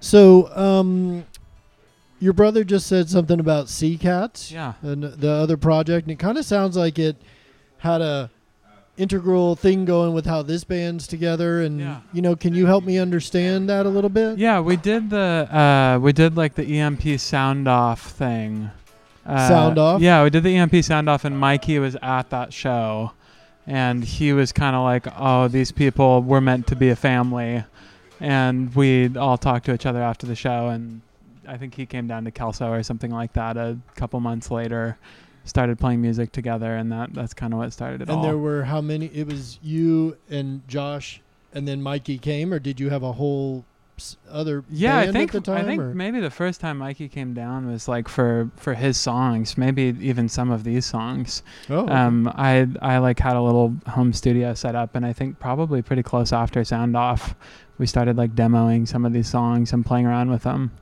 [0.00, 1.24] So, um,
[2.20, 4.52] your brother just said something about Sea Cats.
[4.52, 4.74] Yeah.
[4.82, 7.16] And the other project, and it kind of sounds like it
[7.78, 8.30] had a
[8.96, 11.60] integral thing going with how this band's together.
[11.62, 11.96] And Yeah.
[12.12, 14.38] you know, can you help me understand that a little bit?
[14.38, 18.70] Yeah, we did the uh, we did like the EMP sound off thing.
[19.26, 20.00] Uh, Sound off?
[20.02, 23.12] Yeah, we did the EMP sound off, and Mikey was at that show,
[23.66, 27.64] and he was kind of like, "Oh, these people were meant to be a family,"
[28.20, 31.00] and we all talked to each other after the show, and
[31.48, 34.98] I think he came down to Kelso or something like that a couple months later.
[35.44, 38.22] Started playing music together, and that that's kind of what started it And all.
[38.22, 39.06] there were how many?
[39.06, 41.20] It was you and Josh,
[41.52, 43.64] and then Mikey came, or did you have a whole
[44.28, 45.64] other Yeah, I think at the time?
[45.64, 45.94] I think or?
[45.94, 50.28] maybe the first time Mikey came down was like for for his songs, maybe even
[50.28, 51.42] some of these songs.
[51.70, 51.86] Oh.
[51.88, 55.82] Um, I I like had a little home studio set up, and I think probably
[55.82, 57.36] pretty close after Sound Off,
[57.78, 60.72] we started like demoing some of these songs and playing around with them,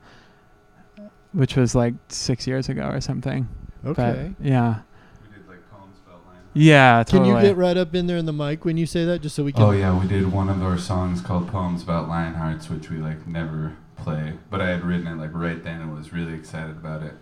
[1.33, 3.47] which was like six years ago or something.
[3.83, 4.33] But, Okay.
[4.41, 4.79] yeah.
[5.21, 6.39] We did like poems about land.
[6.53, 7.03] Yeah.
[7.03, 9.35] Can you get right up in there in the mic when you say that, just
[9.35, 9.61] so we can?
[9.63, 13.27] Oh yeah, we did one of our songs called "Poems About Lionhearts," which we like
[13.27, 17.03] never play, but I had written it like right then and was really excited about
[17.03, 17.13] it.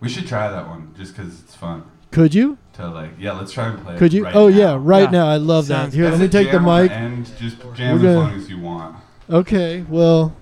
[0.00, 1.82] We should try that one just 'cause it's fun.
[2.10, 2.56] Could you?
[2.74, 3.94] To like, yeah, let's try and play.
[3.94, 4.24] it Could you?
[4.24, 4.56] right oh now.
[4.56, 5.10] yeah, right Yeah.
[5.10, 5.26] now.
[5.28, 5.92] I love that.
[5.92, 6.90] Here, let me take the jam on mic.
[6.92, 8.96] And just We're jam as gonna- long as you want.
[9.28, 9.84] Okay.
[9.88, 10.34] Well,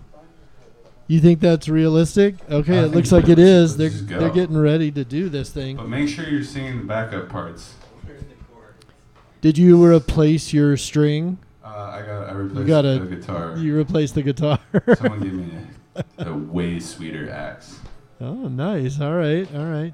[1.09, 2.34] you think that's realistic?
[2.50, 3.76] Okay, I it looks like it is.
[3.76, 4.18] They're Let's just go.
[4.18, 5.76] they're getting ready to do this thing.
[5.76, 7.74] But make sure you're singing the backup parts.
[9.40, 11.38] Did you replace your string?
[11.64, 12.28] Uh, I got.
[12.28, 13.57] I replaced you got a- the guitar.
[13.57, 14.59] You replaced the guitar.
[14.96, 15.50] Someone gave me
[15.94, 17.78] a, a way sweeter axe.
[18.20, 19.00] Oh, nice.
[19.00, 19.46] All right.
[19.54, 19.92] All right.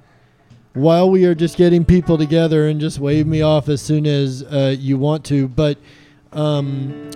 [0.74, 4.42] While we are just getting people together and just wave me off as soon as
[4.44, 5.76] uh, you want to, but
[6.32, 7.10] um,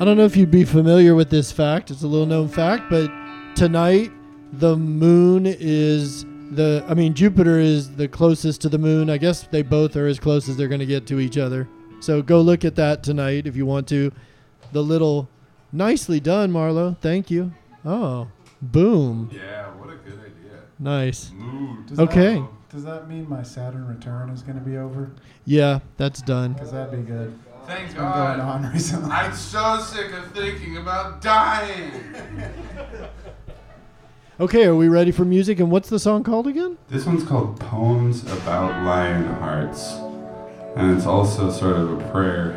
[0.00, 1.90] I don't know if you'd be familiar with this fact.
[1.90, 3.10] It's a little known fact, but
[3.54, 4.10] tonight
[4.50, 9.10] the moon is the, I mean, Jupiter is the closest to the moon.
[9.10, 11.68] I guess they both are as close as they're going to get to each other.
[12.00, 14.10] So go look at that tonight if you want to.
[14.72, 15.28] The little,
[15.70, 16.96] nicely done, Marlo.
[16.96, 17.52] Thank you.
[17.84, 18.28] Oh,
[18.62, 19.30] boom.
[19.30, 20.60] Yeah, what a good idea.
[20.78, 21.30] Nice.
[21.32, 21.84] Mood.
[21.84, 22.36] Does Okay.
[22.36, 25.10] That, does that mean my Saturn return is going to be over?
[25.44, 26.54] Yeah, that's done.
[26.54, 27.38] Because that'd be good.
[27.70, 29.10] Thank It's been going on recently.
[29.12, 31.92] I'm so sick of thinking about dying.
[34.40, 35.60] Okay, are we ready for music?
[35.60, 36.78] And what's the song called again?
[36.88, 39.92] This one's called Poems About Lion Hearts.
[40.76, 42.52] And it's also sort of a prayer.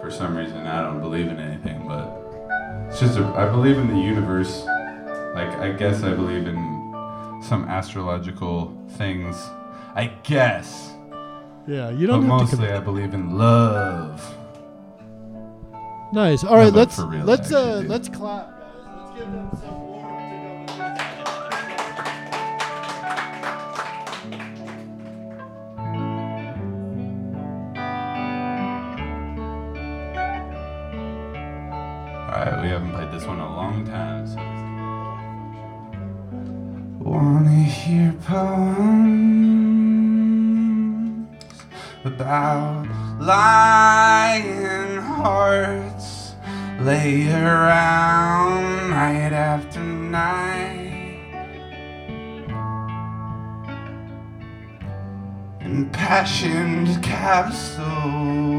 [0.00, 3.88] For some reason, I don't believe in anything, but it's just a, I believe in
[3.88, 4.64] the universe.
[5.34, 9.34] Like, I guess I believe in some astrological things.
[9.96, 10.92] I guess.
[11.68, 12.68] Yeah, you don't have mostly.
[12.70, 14.24] I believe in love.
[16.14, 16.42] Nice.
[16.42, 18.72] All right, No, let's let's uh let's clap, guys.
[18.96, 19.97] Let's give them some
[42.08, 42.86] about
[43.20, 46.34] lion hearts
[46.80, 50.86] lay around night after night
[55.60, 58.58] impassioned capsules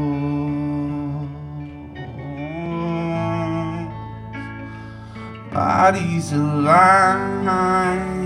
[5.52, 8.19] bodies aligned.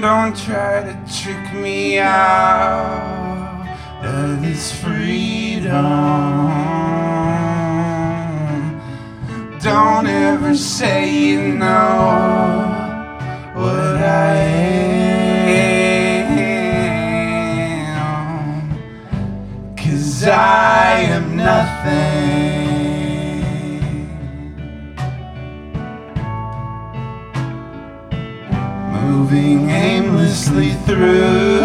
[0.00, 3.66] don't try to trick me out
[4.02, 5.70] of this freedom.
[9.60, 12.64] Don't ever say you know
[13.54, 14.36] what I
[15.50, 15.76] am.
[19.76, 21.99] Cause I am nothing.
[30.90, 31.59] Through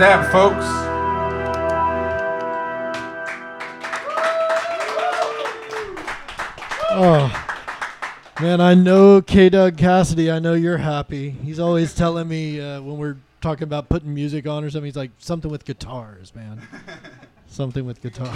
[0.00, 0.64] that, folks.
[6.92, 7.46] Oh,
[8.40, 9.50] man, I know K.
[9.50, 10.30] Doug Cassidy.
[10.30, 11.28] I know you're happy.
[11.28, 14.96] He's always telling me uh, when we're talking about putting music on or something, he's
[14.96, 16.66] like, something with guitars, man.
[17.46, 18.34] something with guitar.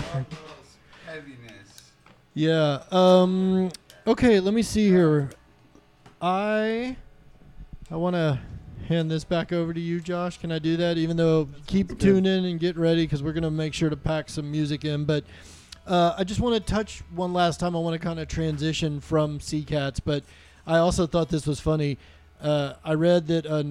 [1.07, 1.93] Heaviness.
[2.35, 2.83] Yeah.
[2.91, 3.71] Um.
[4.07, 4.39] Okay.
[4.39, 5.31] Let me see here.
[6.21, 6.97] I
[7.91, 8.39] I want to
[8.85, 10.39] hand this back over to you, Josh.
[10.39, 10.99] Can I do that?
[10.99, 14.51] Even though keep tuning and get ready because we're gonna make sure to pack some
[14.51, 15.05] music in.
[15.05, 15.25] But
[15.87, 17.77] uh, I just want to touch one last time.
[17.77, 20.25] I want to kind of transition from Sea Cats, but
[20.67, 21.99] I also thought this was funny.
[22.41, 23.65] Uh, I read that uh,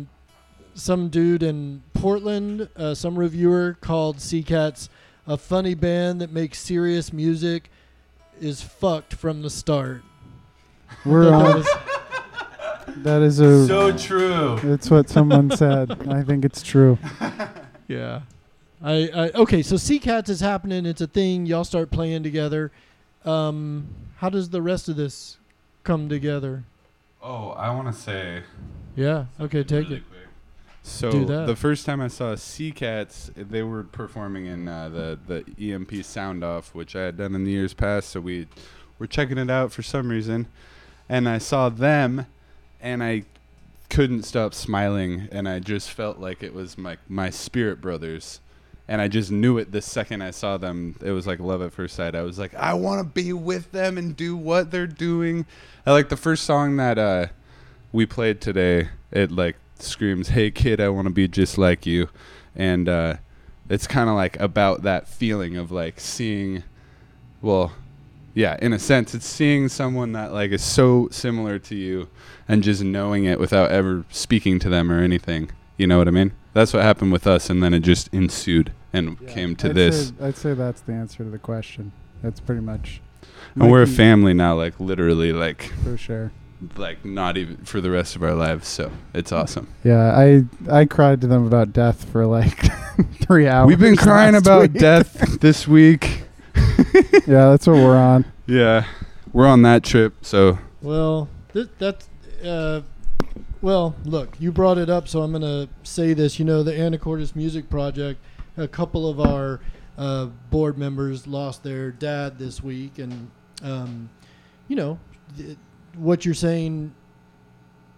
[0.73, 4.89] some dude in Portland, uh, some reviewer called Sea Cats
[5.27, 7.69] a funny band that makes serious music
[8.41, 10.03] is fucked from the start.
[11.05, 11.63] We're Thought on.
[12.87, 13.67] Was- That is a.
[13.67, 14.57] So true.
[14.63, 16.07] It's what someone said.
[16.07, 16.97] I think it's true.
[17.87, 18.21] Yeah.
[18.81, 20.85] I, I okay, so Sea Cats is happening.
[20.85, 21.45] It's a thing.
[21.45, 22.71] Y'all start playing together.
[23.25, 23.87] Um,
[24.17, 25.37] how does the rest of this
[25.83, 26.63] come together?
[27.21, 28.43] Oh, I want to say.
[28.95, 29.25] Yeah.
[29.39, 30.03] Okay, take really it.
[30.09, 30.27] quick.
[30.81, 31.45] So Do that.
[31.47, 35.19] the first time I saw Sea Cats, they were performing in uh, the
[35.57, 38.09] the EMP Sound Off, which I had done in the years past.
[38.09, 38.47] So we
[38.97, 40.47] were checking it out for some reason,
[41.09, 42.25] and I saw them,
[42.83, 43.23] and I
[43.89, 48.39] couldn't stop smiling, and I just felt like it was my my spirit brothers.
[48.85, 50.97] And I just knew it the second I saw them.
[51.01, 52.15] It was like love at first sight.
[52.15, 55.45] I was like, I want to be with them and do what they're doing.
[55.85, 57.27] I like the first song that uh,
[57.93, 58.89] we played today.
[59.09, 62.09] It like screams, "Hey kid, I want to be just like you,"
[62.55, 63.15] and uh,
[63.69, 66.63] it's kind of like about that feeling of like seeing,
[67.41, 67.71] well,
[68.33, 72.09] yeah, in a sense, it's seeing someone that like is so similar to you,
[72.47, 75.51] and just knowing it without ever speaking to them or anything.
[75.77, 76.33] You know what I mean?
[76.53, 80.09] That's what happened with us, and then it just ensued and came to I'd this.
[80.09, 81.91] Say, I'd say that's the answer to the question.
[82.21, 83.01] That's pretty much.
[83.55, 86.31] and we're a family now, like literally, like for sure.
[86.75, 88.67] like not even for the rest of our lives.
[88.67, 89.37] So it's mm.
[89.37, 89.67] awesome.
[89.83, 92.57] Yeah, I I cried to them about death for like
[93.21, 93.67] three hours.
[93.67, 94.73] We've been crying about week.
[94.73, 96.23] death this week.
[97.27, 98.25] yeah, that's what we're on.
[98.47, 98.85] Yeah,
[99.31, 100.13] we're on that trip.
[100.21, 102.09] So Well, th- that's
[102.43, 102.81] uh,
[103.61, 103.95] well.
[104.05, 106.39] Look, you brought it up, so I'm gonna say this.
[106.39, 108.19] You know, the Anacortes Music Project.
[108.55, 109.61] A couple of our
[109.97, 113.31] uh, board members lost their dad this week, and
[113.63, 114.09] um,
[114.67, 114.99] you know,
[115.37, 115.57] th-
[115.95, 116.93] what you're saying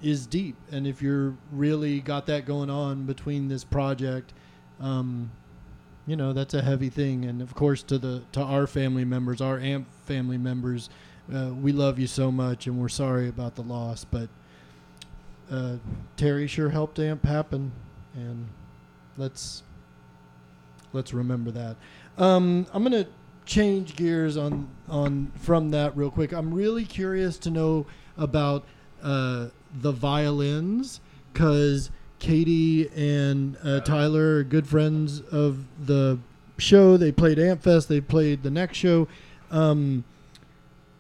[0.02, 0.56] is deep.
[0.72, 4.34] And if you're really got that going on between this project,
[4.80, 5.32] um,
[6.08, 7.26] you know, that's a heavy thing.
[7.26, 10.90] And of course, to the to our family members, our AMP family members,
[11.34, 14.06] uh, we love you so much, and we're sorry about the loss.
[14.06, 14.30] But
[15.52, 15.76] uh,
[16.18, 17.72] Terry sure helped AMP happen,
[18.14, 18.48] and
[19.18, 19.64] let's
[20.94, 21.76] let's remember that.
[22.18, 23.08] Um, I'm gonna
[23.46, 26.32] change gears on on from that real quick.
[26.32, 27.86] I'm really curious to know
[28.18, 28.66] about
[29.02, 31.00] uh, the violins
[31.34, 36.18] because Katie and uh, Tyler are good friends of the
[36.58, 36.98] show.
[36.98, 37.88] They played Ampfest.
[37.88, 39.08] They played the next show.
[39.52, 40.04] Um,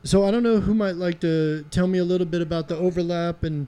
[0.03, 2.77] so I don't know who might like to tell me a little bit about the
[2.77, 3.67] overlap and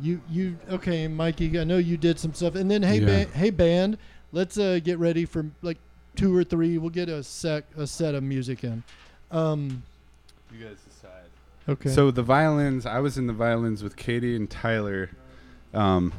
[0.00, 1.60] you you okay, Mikey.
[1.60, 3.24] I know you did some stuff, and then hey Yeah.
[3.24, 3.98] ba- hey band,
[4.32, 5.76] let's uh, get ready for like
[6.16, 6.78] two or three.
[6.78, 8.82] We'll get a sec a set of music in.
[9.30, 9.82] Um,
[10.50, 11.28] you guys decide.
[11.68, 11.90] okay.
[11.90, 15.10] So the violins, I was in the violins with Katie and Tyler.
[15.74, 16.14] Um,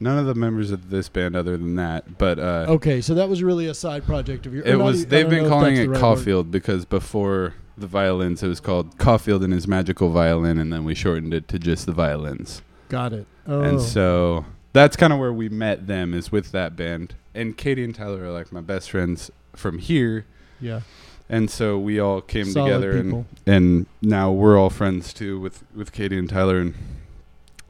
[0.00, 3.28] none of the members of this band, other than that, but uh, okay, so that
[3.28, 4.66] was really a side project of yours.
[4.66, 5.02] or it was.
[5.04, 5.98] I They've been calling it right word.
[5.98, 10.84] Caulfield because before the violins, it was called Caulfield and his magical violin, and then
[10.84, 12.62] we shortened it to just the violins.
[12.88, 13.26] Got it.
[13.46, 17.14] Oh, And so that's kind of where we met them is with that band.
[17.34, 20.26] And Katie and Tyler are like my best friends from here.
[20.60, 20.80] yeah,
[21.28, 25.62] And so we all came Solid together and and now we're all friends too with
[25.74, 26.74] with Katie and Tyler and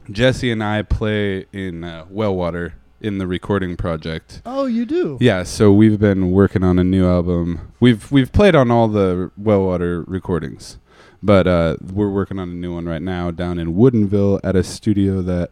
[0.09, 4.41] Jesse and I play in uh, Wellwater in the recording project.
[4.45, 5.17] Oh, you do.
[5.19, 7.73] Yeah, so we've been working on a new album.
[7.79, 10.77] We've we've played on all the Wellwater recordings,
[11.21, 14.63] but uh, we're working on a new one right now down in Woodinville at a
[14.63, 15.51] studio that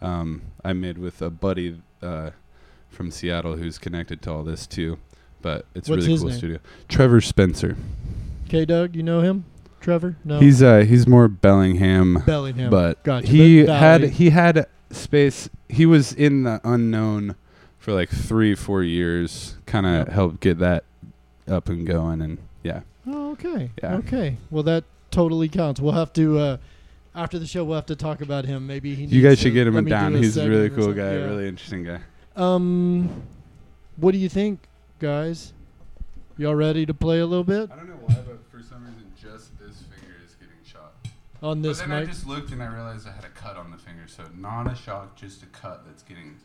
[0.00, 2.30] um, I made with a buddy uh,
[2.88, 4.98] from Seattle who's connected to all this too.
[5.42, 6.38] But it's a really cool name?
[6.38, 6.58] studio.
[6.88, 7.76] Trevor Spencer.
[8.48, 9.44] K Doug, you know him?
[9.86, 10.16] Trevor?
[10.24, 10.40] No.
[10.40, 12.70] He's uh he's more Bellingham, Bellingham.
[12.70, 13.28] but Gotcha.
[13.28, 15.48] he But had he had space.
[15.68, 17.36] He was in the unknown
[17.78, 19.54] for like three four years.
[19.64, 20.08] Kind of Yep.
[20.08, 20.82] helped get that
[21.46, 22.80] up and going, and yeah.
[23.06, 23.70] Oh, okay.
[23.80, 23.94] Yeah.
[23.98, 24.38] Okay.
[24.50, 24.82] Well, that
[25.12, 25.78] totally counts.
[25.80, 26.56] We'll have to uh,
[27.14, 27.62] after the show.
[27.64, 28.66] We'll have to talk about him.
[28.66, 29.02] Maybe he.
[29.04, 30.14] You needs guys to should get him let in do down.
[30.16, 31.24] a He's a really cool guy, Yeah.
[31.26, 32.00] really interesting guy.
[32.34, 33.22] Um,
[33.98, 34.66] what do you think,
[34.98, 35.52] guys?
[36.38, 39.06] Y'all ready to play a little bit I don't know why, but for some reason,
[39.16, 40.92] just this finger is getting shot.
[41.42, 42.08] On this but then mic?
[42.08, 44.70] I just looked and I realized I had a cut on the finger, so not
[44.70, 46.36] a shock, just a cut that's getting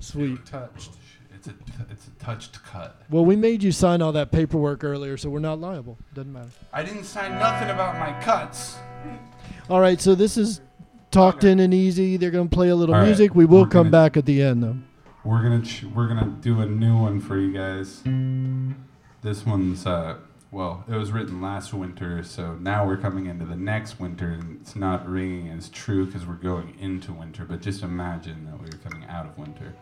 [0.00, 0.44] Sweet.
[0.44, 0.90] touched.
[1.34, 1.54] It's a
[1.90, 3.02] it's a touched cut.
[3.10, 5.98] Well, we made you sign all that paperwork earlier, so we're not liable.
[6.14, 6.48] Doesn't matter.
[6.72, 8.76] I didn't sign nothing about my cuts.
[9.68, 10.00] All right.
[10.00, 10.60] So this is
[11.12, 12.16] Talktin and easy.
[12.16, 13.34] They're gonna play a little All right, music.
[13.34, 14.76] We will we're come gonna- back at the end, though.
[15.24, 18.02] We're gonna ch- we're gonna do a new one for you guys.
[19.22, 20.16] This one's uh
[20.50, 24.60] well, it was written last winter, so now we're coming into the next winter, and
[24.60, 27.44] it's not ringing as true because we're going into winter.
[27.44, 29.74] But just imagine that we were coming out of winter.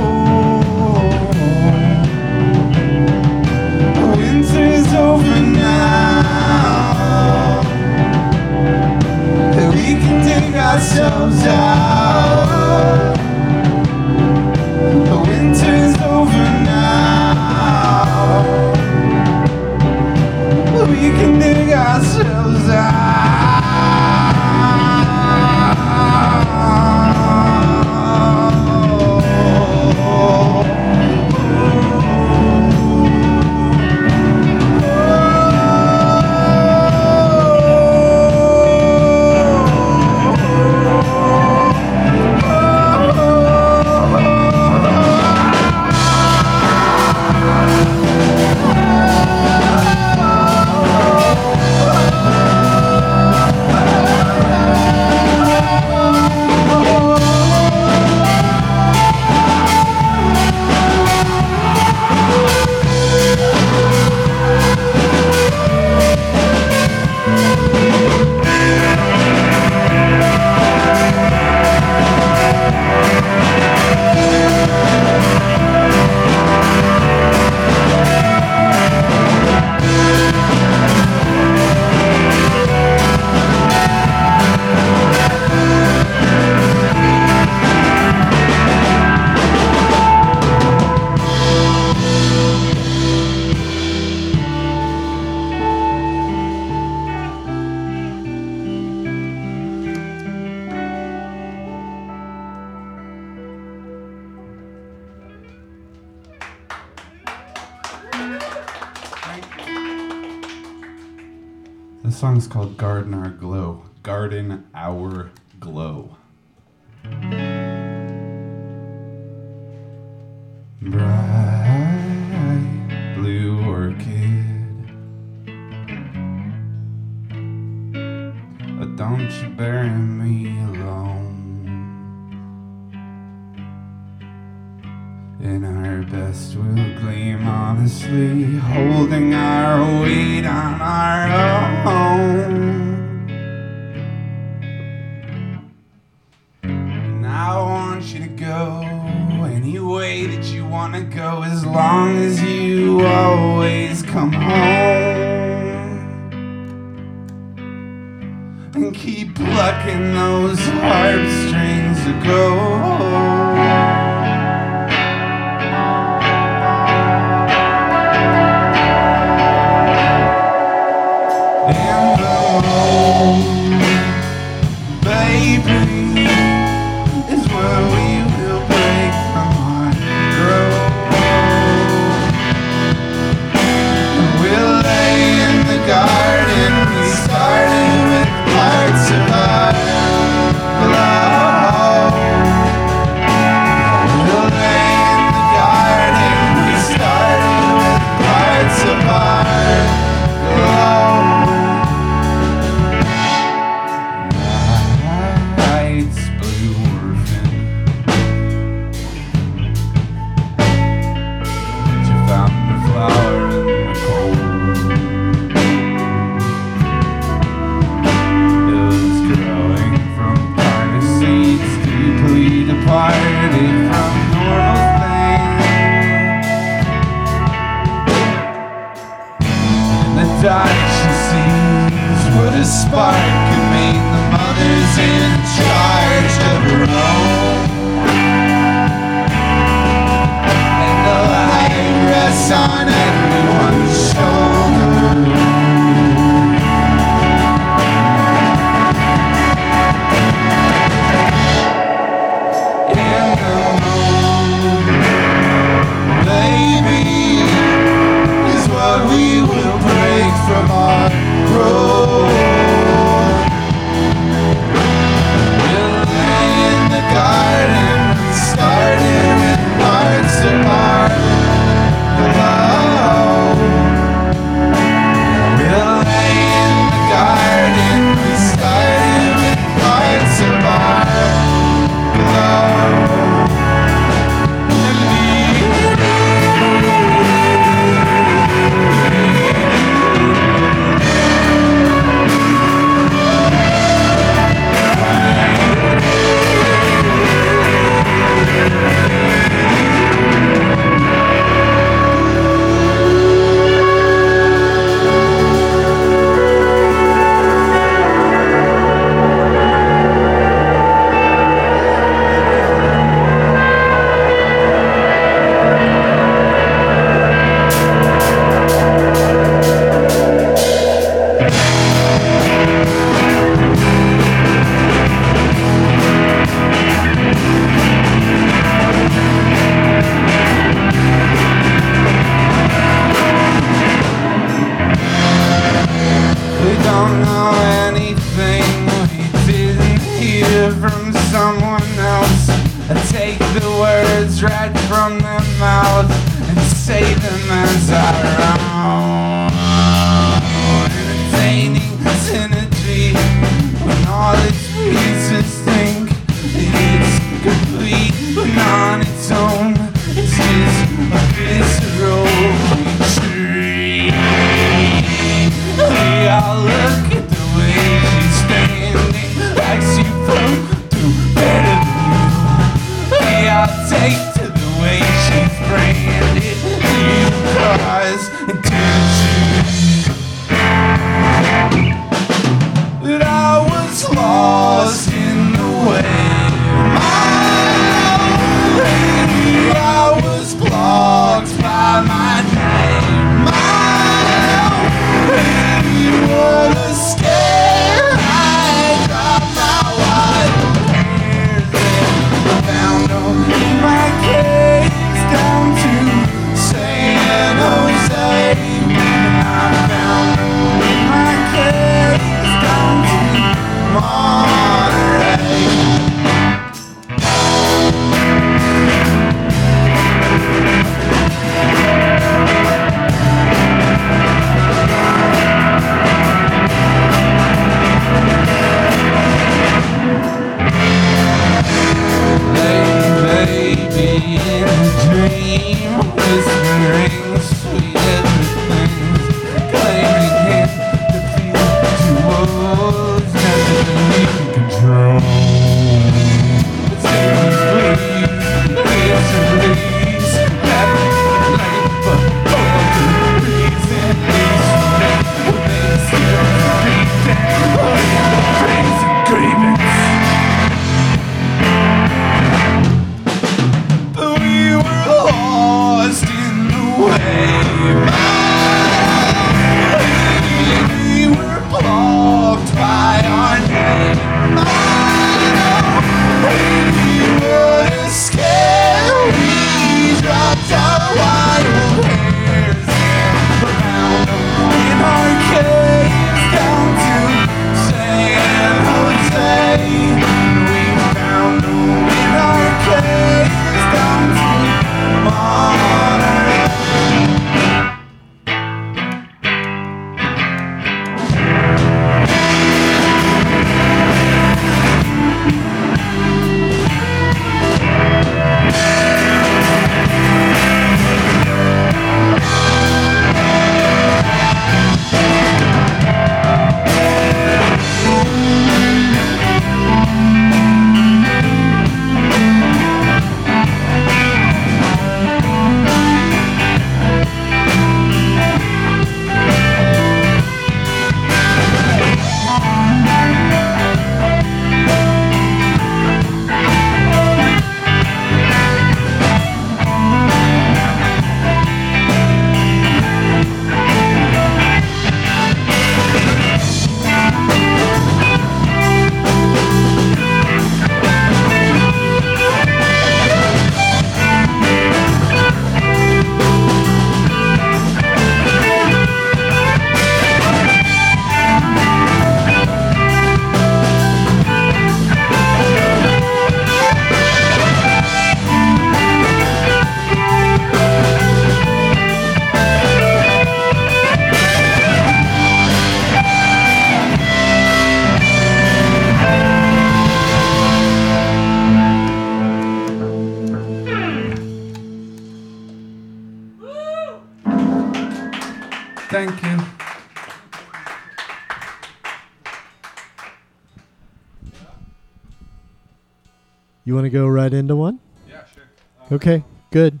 [597.10, 598.00] To go right into one?
[598.28, 598.64] Yeah, sure.
[599.12, 600.00] Okay, good.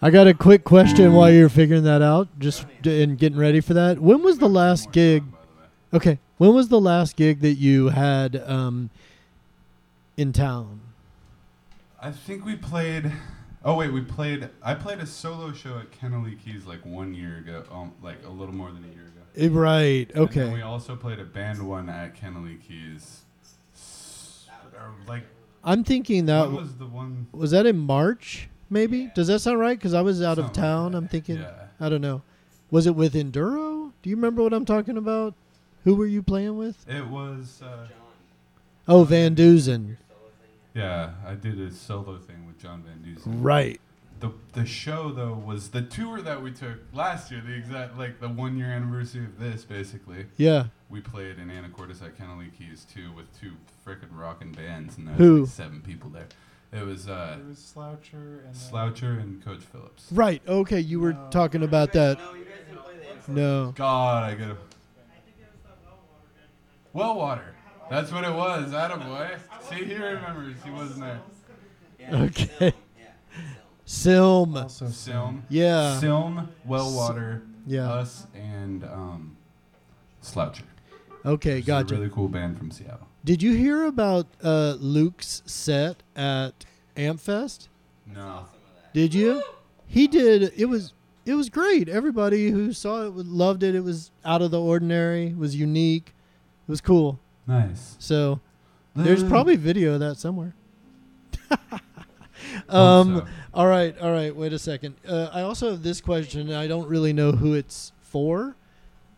[0.00, 3.60] I got a quick question while you're figuring that out, just d- and getting ready
[3.60, 3.98] for that.
[3.98, 5.24] When was the last gig?
[5.92, 8.90] Okay, when was the last gig that you had um,
[10.16, 10.80] in town?
[12.00, 13.10] I think we played.
[13.64, 14.48] Oh wait, we played.
[14.62, 18.30] I played a solo show at Kennelly Keys like one year ago, um, like a
[18.30, 19.22] little more than a year ago.
[19.36, 20.08] Eh, right.
[20.14, 20.52] Okay.
[20.52, 23.22] we also played a band one at Kennelly Keys.
[24.88, 25.24] Or, Like
[25.64, 29.10] I'm thinking that When was the one- was that in March, maybe.
[29.14, 29.78] Does that sound right?
[29.78, 30.94] Because I was out of like town.
[30.94, 31.36] I'm thinking.
[31.38, 31.52] Yeah.
[31.80, 32.22] I don't know.
[32.70, 33.92] Was it with Enduro?
[34.02, 35.34] Do you remember what I'm talking about?
[35.84, 36.88] Who were you playing with?
[36.88, 37.62] it was.
[37.62, 37.86] Uh,
[38.90, 39.96] Oh, Van Deusen.
[40.74, 43.42] Yeah, I did a solo thing with John Van Deusen.
[43.44, 43.80] Right.
[44.20, 48.18] The the show though was the tour that we took last year, the exact like
[48.20, 50.26] the one year anniversary of this basically.
[50.38, 50.66] Yeah.
[50.88, 53.52] We played in Anacortes at Kennelly Keys too with two
[53.88, 55.40] frickin' rockin' bands and there Who?
[55.40, 56.26] like seven people there.
[56.72, 60.06] It was uh It was Sloucher and Sloucher and Coach Phillips.
[60.12, 60.42] Right.
[60.46, 60.80] Okay.
[60.80, 61.28] You were No.
[61.30, 62.18] talking about that.
[63.26, 63.72] No.
[63.76, 64.56] God, I gotta.
[66.92, 67.54] Well water.
[67.90, 68.72] That's what it was.
[68.72, 69.38] Attaboy.
[69.68, 70.56] See, he remembers.
[70.64, 71.20] He wasn't there.
[72.12, 72.72] Okay.
[73.84, 74.56] Silm.
[74.56, 75.44] Also Silm.
[75.48, 75.98] Yeah.
[75.98, 77.90] Silm, Well Water, Yeah.
[77.90, 79.36] us, and um,
[80.22, 80.62] Sloucher.
[81.24, 81.54] Okay.
[81.56, 81.94] Which is Gotcha.
[81.94, 83.07] A really cool band from Seattle.
[83.28, 86.64] Did you hear about uh, Luke's set at
[86.96, 87.68] Ampfest?
[88.06, 88.46] No.
[88.94, 89.42] Did you?
[89.86, 90.54] He did.
[90.56, 90.94] It was
[91.26, 91.90] it was great.
[91.90, 93.74] Everybody who saw it loved it.
[93.74, 95.26] It was out of the ordinary.
[95.26, 96.14] It was unique.
[96.66, 97.20] It was cool.
[97.46, 97.96] Nice.
[97.98, 98.40] So
[98.96, 100.54] there's probably video of that somewhere.
[102.70, 103.26] um, so.
[103.52, 104.34] all right, all right.
[104.34, 104.94] Wait a second.
[105.06, 106.50] Uh, I also have this question.
[106.54, 108.56] I don't really know who it's for,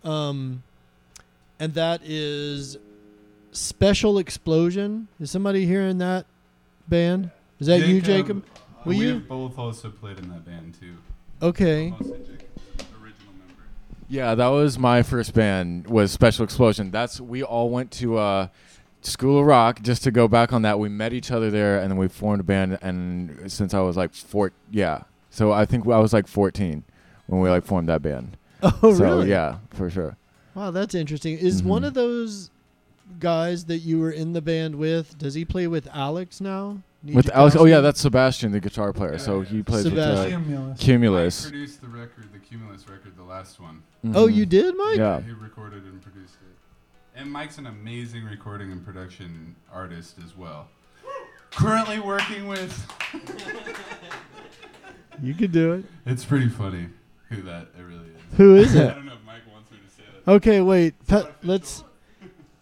[0.02, 0.64] um,
[1.60, 2.76] and that is
[3.52, 5.08] Special Explosion.
[5.20, 6.26] Is somebody here in that
[6.88, 7.30] band?
[7.58, 8.44] Is that you, Jacob?
[8.84, 9.14] Will we you?
[9.14, 10.96] have both also played in that band too.
[11.42, 11.90] Okay.
[11.90, 12.48] Mostly Jacob,
[13.02, 13.62] original member.
[14.08, 15.86] Yeah, that was my first band.
[15.88, 16.90] Was Special Explosion.
[16.90, 18.48] That's we all went to uh,
[19.02, 20.78] School of Rock just to go back on that.
[20.78, 22.78] We met each other there, and then we formed a band.
[22.80, 25.02] And since I was like four, yeah.
[25.30, 26.82] So I think I was like 14
[27.26, 28.36] when we like formed that band.
[28.62, 29.30] Oh, so really?
[29.30, 30.16] yeah, for sure.
[30.54, 31.38] Wow, that's interesting.
[31.38, 31.86] Is one Mhm.
[31.86, 32.50] of those
[33.18, 35.18] guys that you were in the band with?
[35.18, 36.78] Does he play with Alex now?
[37.02, 39.16] With Alex, oh yeah, that's Sebastian, the guitar player.
[39.18, 40.40] So he plays Sebastian.
[40.42, 40.80] with uh, Cumulus.
[40.80, 41.46] Cumulus.
[41.46, 43.82] I produced the record, the Cumulus record, the last one.
[44.14, 44.34] Oh, Mhm.
[44.34, 44.98] you did, Mike?
[44.98, 45.20] Yeah.
[45.22, 47.18] He recorded and produced it.
[47.18, 50.68] And Mike's an amazing recording and production artist as well.
[51.50, 52.86] Currently working with.
[55.22, 55.84] You could do it.
[56.06, 56.86] It's pretty funny
[57.28, 58.36] who that it really is.
[58.38, 58.90] Who is it?
[58.90, 60.30] I don't know if Mike wants me to say that.
[60.32, 60.94] Okay, wait.
[61.06, 61.84] Pa- let's.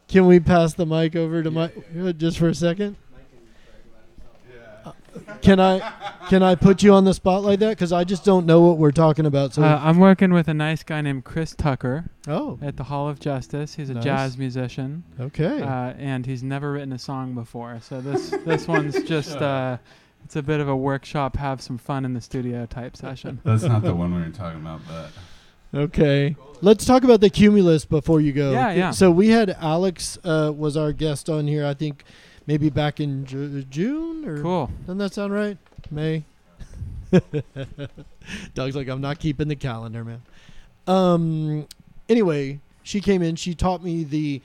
[0.08, 2.96] Can we pass the mic over to Mike uh, just for a second?
[4.84, 4.92] Uh,
[5.42, 5.92] Can I
[6.28, 7.70] can I put you on the spot like that?
[7.70, 9.54] Because I just don't know what we're talking about.
[9.54, 13.08] So Uh, I'm working with a nice guy named Chris Tucker oh, at the Hall
[13.08, 13.74] of Justice.
[13.74, 14.04] He's a Nice.
[14.04, 15.60] jazz musician, okay.
[15.62, 17.78] uh, and he's never written a song before.
[17.82, 19.78] So this this one's just uh,
[20.24, 23.40] it's a bit of a workshop, have some fun in the studio type session.
[23.44, 25.10] That's not the one we were talking about, but
[25.74, 26.34] Okay.
[26.60, 28.50] Let's talk about the cumulus before you go.
[28.52, 28.90] Yeah, yeah.
[28.90, 31.64] So we had Alex uh, was our guest on here.
[31.64, 32.04] I think
[32.46, 34.70] maybe back in Ju- June or Cool.
[34.82, 35.56] doesn't that sound right?
[35.90, 36.24] May.
[38.54, 40.22] Doug's like I'm not keeping the calendar, man.
[40.86, 41.66] Um.
[42.08, 43.36] Anyway, she came in.
[43.36, 44.42] She taught me the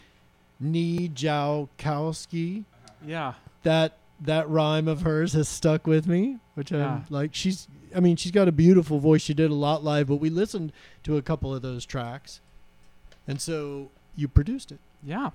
[0.60, 2.64] Ni Jiao Kowski.
[3.06, 3.34] Yeah.
[3.64, 6.88] That that rhyme of hers has stuck with me, which Yeah.
[6.95, 7.34] I'm like.
[7.34, 7.68] She's.
[7.95, 9.22] I mean, she's got a beautiful voice.
[9.22, 10.72] She did a lot live, but we listened
[11.03, 12.40] to a couple of those tracks,
[13.28, 14.80] and so you produced it.
[15.03, 15.32] Yeah.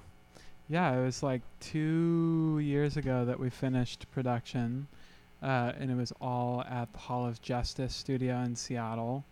[0.70, 4.86] Yeah, it was like two years ago that we finished production,
[5.42, 9.24] uh, and it was all at the Hall of Justice studio in Seattle.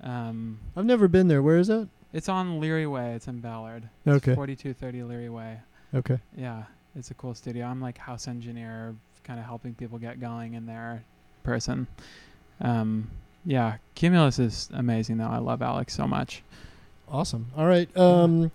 [0.00, 1.42] Um, I've never been there.
[1.42, 1.88] Where is that?
[2.12, 3.12] it's on Leary Way.
[3.14, 3.86] It's in Ballard.
[4.06, 4.34] It's Okay.
[4.34, 5.58] 4230 Leary Way.
[5.94, 6.18] Okay.
[6.36, 6.62] Yeah,
[6.96, 7.66] it's a cool studio.
[7.66, 11.02] I'm like house engineer, kind of helping people get going in their
[11.42, 11.86] person.
[12.60, 13.10] Um,
[13.44, 15.28] yeah, Cumulus is amazing though.
[15.28, 16.42] I love Alex so much.
[17.08, 17.46] Awesome.
[17.56, 17.94] All right.
[17.96, 18.50] Um,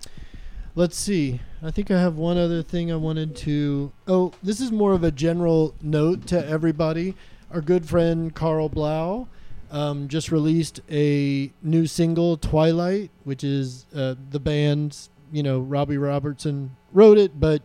[0.76, 1.40] let's see.
[1.62, 3.92] I think I have one other thing I wanted to.
[4.08, 7.16] Oh, this is more of a general note to everybody.
[7.52, 9.28] Our good friend Karl Blau
[9.72, 15.10] um, just released a new single, Twilight, which is uh, the band's.
[15.32, 17.64] You know, Robbie Robertson wrote it, but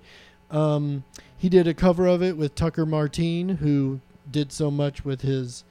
[0.50, 1.04] um,
[1.36, 4.00] he did a cover of it with Tucker Martine, who
[4.30, 5.64] did so much with his.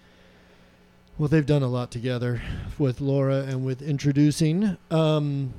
[1.18, 2.42] Well, they've done a lot together
[2.78, 4.78] with Laura and with introducing.
[4.92, 5.54] Um,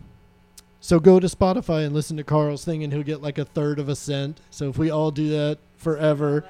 [0.81, 3.81] so go to Spotify and listen to Karl's thing, and he'll get like a third
[3.81, 4.41] of a cent.
[4.51, 6.45] So if we all do that forever,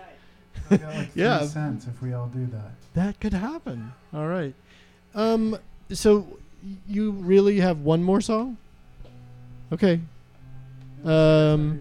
[0.70, 1.46] We got like three Yeah.
[1.46, 2.72] cents if we all do that.
[2.94, 3.92] that could happen.
[4.12, 4.54] All right.
[5.14, 5.56] Um,
[5.90, 6.26] so
[6.86, 8.58] you really have one more song?
[9.72, 10.00] Okay.
[11.04, 11.80] Um,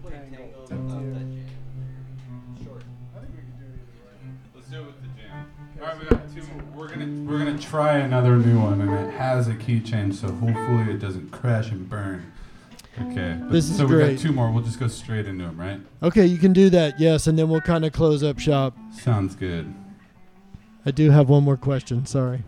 [6.78, 10.28] We're gonna we're gonna try another new one, and it has a key change, so
[10.30, 12.30] hopefully it doesn't crash and burn.
[13.00, 13.36] Okay.
[13.40, 14.14] but- This is so we great.
[14.16, 14.52] got two more.
[14.52, 15.80] We'll just go straight into them, right?
[16.04, 17.00] okay, you can do that.
[17.00, 18.76] Yes, and then we'll kind of close up shop.
[18.92, 19.74] Sounds good.
[20.86, 22.06] I do have one more question.
[22.06, 22.44] Sorry.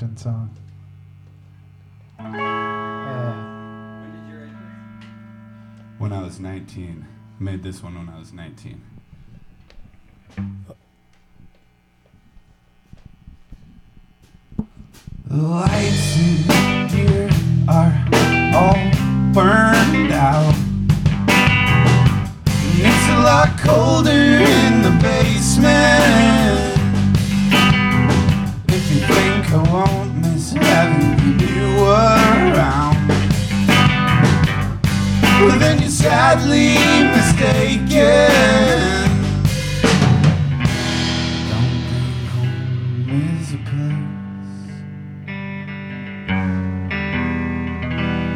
[0.00, 0.50] First Talktin song.
[2.18, 3.46] Uh,
[5.98, 7.06] When I was 19.
[7.38, 8.80] Made this one when I was 19.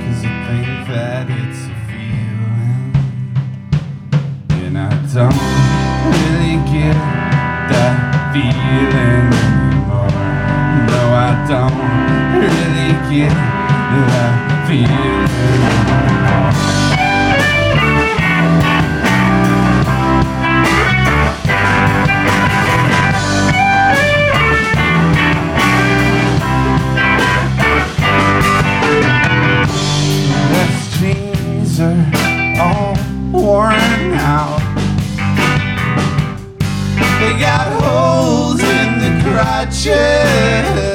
[0.05, 2.93] Cause I think that it's a feeling.
[4.65, 5.41] And I don't
[6.13, 6.97] really get
[7.73, 7.97] that
[8.33, 10.13] feeling anymore.
[10.91, 11.79] No, I don't
[12.37, 16.44] really get that feeling anymore.
[39.45, 40.94] The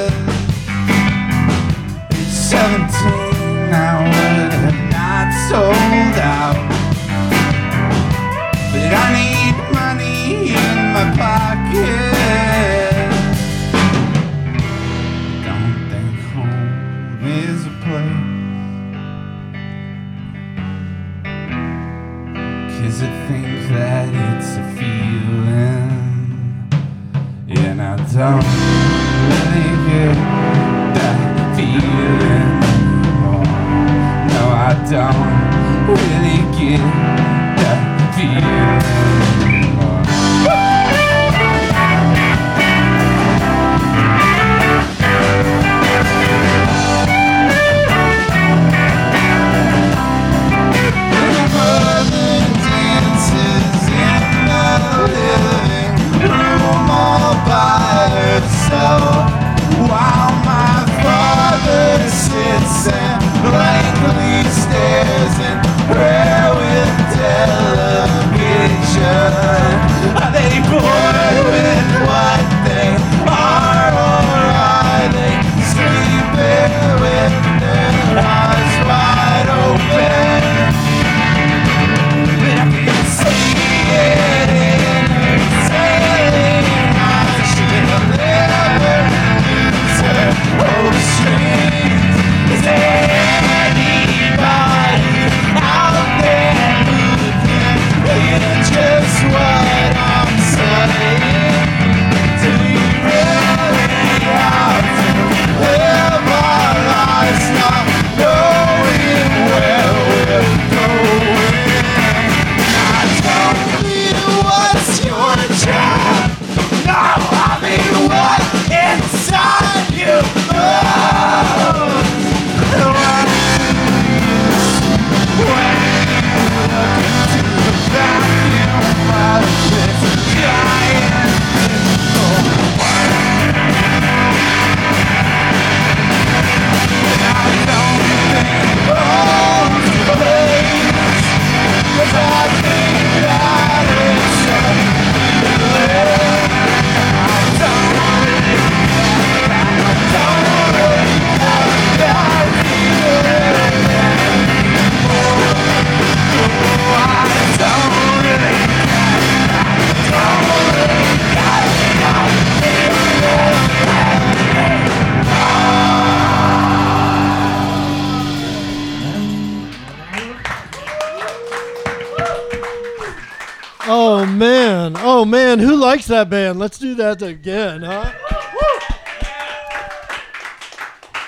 [176.10, 176.60] that band?
[176.60, 178.12] Let's do that again, huh?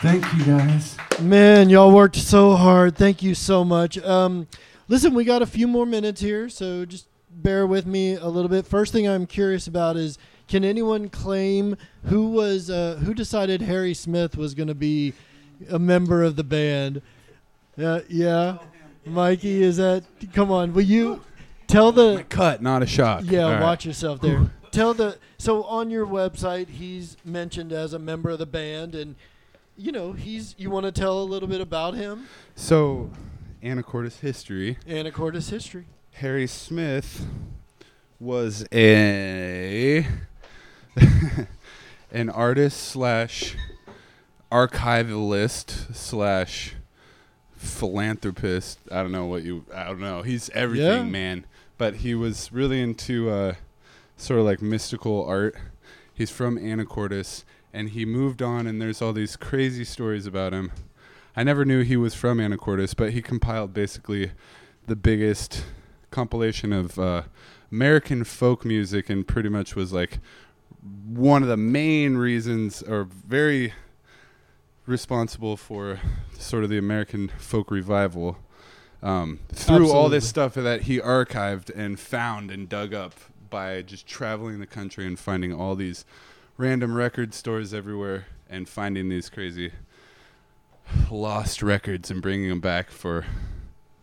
[0.01, 0.97] Thank you guys.
[1.21, 2.97] Man, y'all worked so hard.
[2.97, 3.97] Thank you so much.
[3.99, 4.47] Um,
[4.87, 8.49] listen, we got a few more minutes here, so just bear with me a little
[8.49, 8.65] bit.
[8.65, 10.17] First thing I'm curious about is,
[10.47, 15.13] can anyone claim who was uh, who decided Harry Smith was going to be
[15.69, 17.01] a member of the band?
[17.81, 18.57] Uh, yeah,
[19.05, 20.03] Mikey, is that?
[20.33, 21.21] Come on, will you
[21.67, 23.23] tell the Cut, not a shock.
[23.25, 23.61] Yeah, All right.
[23.61, 24.49] watch yourself there.
[24.71, 29.15] Tell the so on your website he's mentioned as a member of the band, and
[29.77, 30.55] you know he's.
[30.57, 32.27] You want to tell a little bit about him?
[32.55, 33.09] So,
[33.63, 34.77] Anacortes history.
[34.87, 35.85] Anacortes history.
[36.13, 37.25] Harry Smith
[38.19, 40.05] was a
[42.11, 43.55] an artist slash
[44.51, 46.73] archivalist slash
[47.55, 48.79] philanthropist.
[48.91, 49.65] I don't know what you.
[49.73, 50.21] I don't know.
[50.21, 51.11] He's everything, Yeah.
[51.11, 51.45] man.
[51.77, 53.53] But he was really into uh,
[54.21, 55.55] sort of like mystical art.
[56.13, 57.43] He's from Anacortes,
[57.73, 58.67] and he moved on.
[58.67, 60.71] And there's all these crazy stories about him.
[61.35, 64.31] I never knew he was from Anacortes, but he compiled basically
[64.85, 65.63] the biggest
[66.11, 67.23] compilation of uh,
[67.71, 70.19] American folk music, and pretty much was like
[71.07, 73.73] one of the main reasons, or very
[74.85, 75.99] responsible for
[76.37, 78.37] sort of the American folk revival.
[79.01, 83.15] Um, through all this stuff that he archived and found and dug up
[83.51, 86.05] by just traveling the country and finding all these
[86.57, 89.71] random record stores everywhere and finding these crazy
[91.11, 93.25] lost records and bringing them back for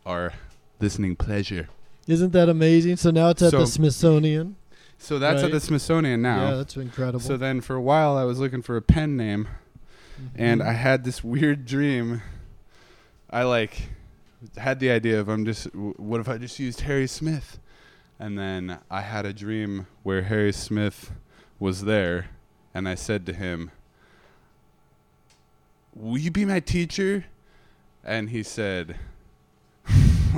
[0.07, 0.35] our
[0.79, 1.69] listening pleasure.
[2.07, 2.97] Isn't that amazing?
[2.97, 4.55] So now it's at So- the Smithsonian.
[5.01, 6.51] So that's at the Smithsonian now.
[6.51, 7.21] Yeah, that's incredible.
[7.21, 9.47] So then for a while I was looking for a pen name
[10.21, 10.27] mm-hmm.
[10.37, 12.23] and I had this weird dream.
[13.31, 13.91] I like
[14.57, 17.61] had the idea of I'm just what if I just used Harry Smith?
[18.19, 21.13] And then I had a dream where Harry Smith
[21.59, 22.31] was there
[22.75, 23.71] and I said to him,
[25.95, 27.27] "Will you be my teacher?"
[28.05, 28.97] And he said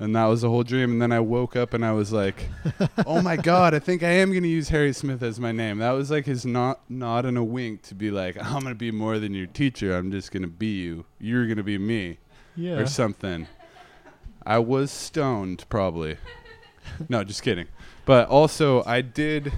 [0.00, 2.48] And that was the whole dream and then I woke up and I was like,
[3.06, 5.78] "Oh my god, I think I am going to use Harry Smith as my name."
[5.78, 8.74] That was like his not nod and a wink to be like, "I'm going to
[8.76, 9.96] be more than your teacher.
[9.96, 11.04] I'm just going to be you.
[11.18, 12.18] You're going to be me."
[12.54, 12.74] Yeah.
[12.74, 13.48] Or something.
[14.48, 16.16] I was stoned probably.
[17.08, 17.66] no, just kidding.
[18.06, 19.52] But also I did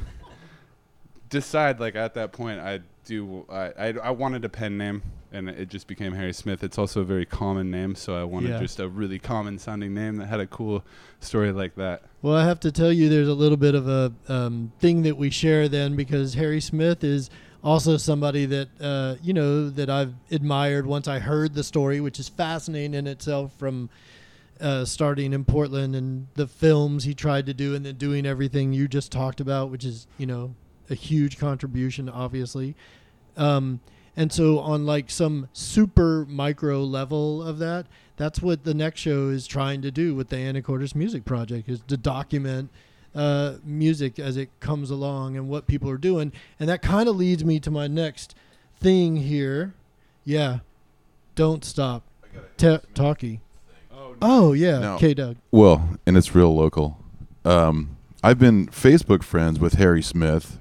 [1.28, 5.02] decide like at that point I do I, I I wanted a pen name
[5.32, 6.64] and it just became Harry Smith.
[6.64, 8.58] It's also a very common name, so I wanted Yeah.
[8.58, 10.82] just a really common sounding name that had a cool
[11.20, 12.02] story like that.
[12.20, 15.16] Well, I have to tell you, there's a little bit of a um, thing that
[15.16, 17.30] we share then because Harry Smith is
[17.62, 22.18] also somebody that uh, you know that I've admired once I heard the story, which
[22.18, 23.88] is fascinating in itself from
[24.60, 28.72] uh, starting in Portland and the films he tried to do, and then doing everything
[28.72, 30.54] you just talked about, which is you know
[30.88, 32.74] a huge contribution, obviously.
[33.36, 33.80] Um,
[34.16, 39.28] and so on like some super micro level of that, that's what the next show
[39.28, 42.70] is trying to do with the Anacortes Music Project is to document
[43.14, 46.32] uh, music as it comes along and what people are doing.
[46.58, 48.34] And that kind of leads me to my next
[48.78, 49.74] thing here.
[50.24, 50.58] Yeah.
[51.34, 52.02] Don't stop.
[52.56, 53.40] Ta talkie.
[54.22, 54.78] Oh, yeah.
[54.78, 54.94] No.
[54.96, 55.36] Okay, Doug.
[55.50, 57.02] Well, and it's real local.
[57.44, 60.60] Um, I've been Facebook friends with Harry Smith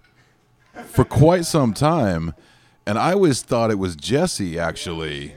[0.86, 2.34] for quite some time,
[2.88, 4.57] and I always thought it was Jesse.
[4.57, 5.36] Actually.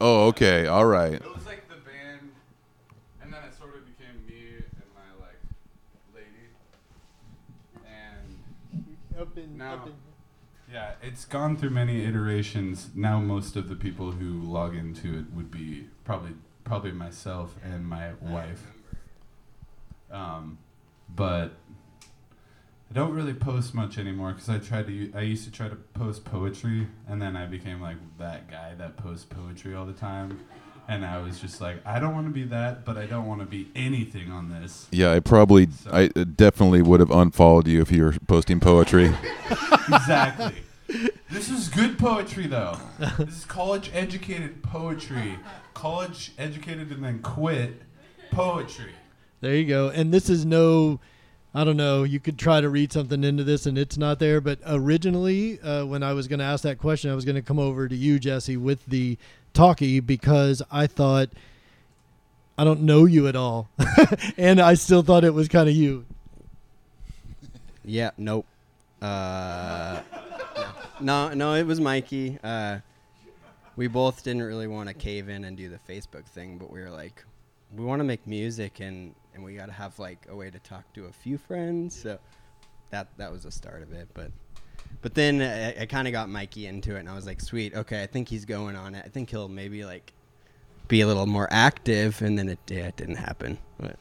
[0.00, 0.66] Oh, okay.
[0.66, 1.12] All right.
[1.12, 2.32] It was like the band,
[3.22, 5.38] and then it sort of became me and my like
[6.14, 6.50] lady,
[7.86, 9.84] and now,
[10.72, 12.88] yeah, it's gone through many iterations.
[12.94, 16.32] Now most of the people who log into it would be probably
[16.70, 18.62] probably myself and my wife.
[20.08, 20.56] Um,
[21.12, 21.56] but
[22.88, 25.12] I don't really post much anymore because I tried to.
[25.12, 28.96] I used to try to post poetry, and then I became like that guy that
[28.96, 30.38] posts poetry all the time.
[30.86, 33.40] And I was just like, I don't want to be that, but I don't want
[33.40, 34.86] to be anything on this.
[34.92, 39.06] Yeah, I probably, I uh, definitely would have unfollowed you if you were posting poetry.
[39.88, 40.54] exactly.
[41.30, 42.76] This is good poetry, though.
[43.18, 45.38] This is college educated poetry.
[45.80, 47.80] College educated and then quit
[48.30, 48.92] poetry.
[49.40, 49.88] There you go.
[49.88, 51.00] And this is no,
[51.54, 52.02] I don't know.
[52.02, 54.42] You could try to read something into this, and it's not there.
[54.42, 57.40] But originally, uh, when I was going to ask that question, I was going to
[57.40, 59.16] come over to you, Jesse, with the
[59.54, 61.30] talkie because I thought
[62.58, 63.70] I don't know you at all,
[64.36, 66.04] and I still thought it was kind of you.
[67.86, 68.44] Yeah, nope.
[69.00, 70.02] Uh,
[71.00, 72.38] no, no, it was Mikey.
[72.44, 72.80] Uh,
[73.80, 76.80] we both didn't really want to cave in and do the Facebook thing, but we
[76.80, 77.24] were like,
[77.74, 80.58] we want to make music and and we got to have like a way to
[80.58, 81.98] talk to a few friends.
[81.98, 82.18] So
[82.90, 84.06] that that was the start of it.
[84.12, 84.32] But
[85.00, 87.74] but then I, I kind of got Mikey into it, and I was like, sweet,
[87.74, 89.02] okay, I think he's going on it.
[89.06, 90.12] I think he'll maybe like
[90.86, 93.56] be a little more active, and then it yeah, it didn't happen.
[93.78, 93.96] But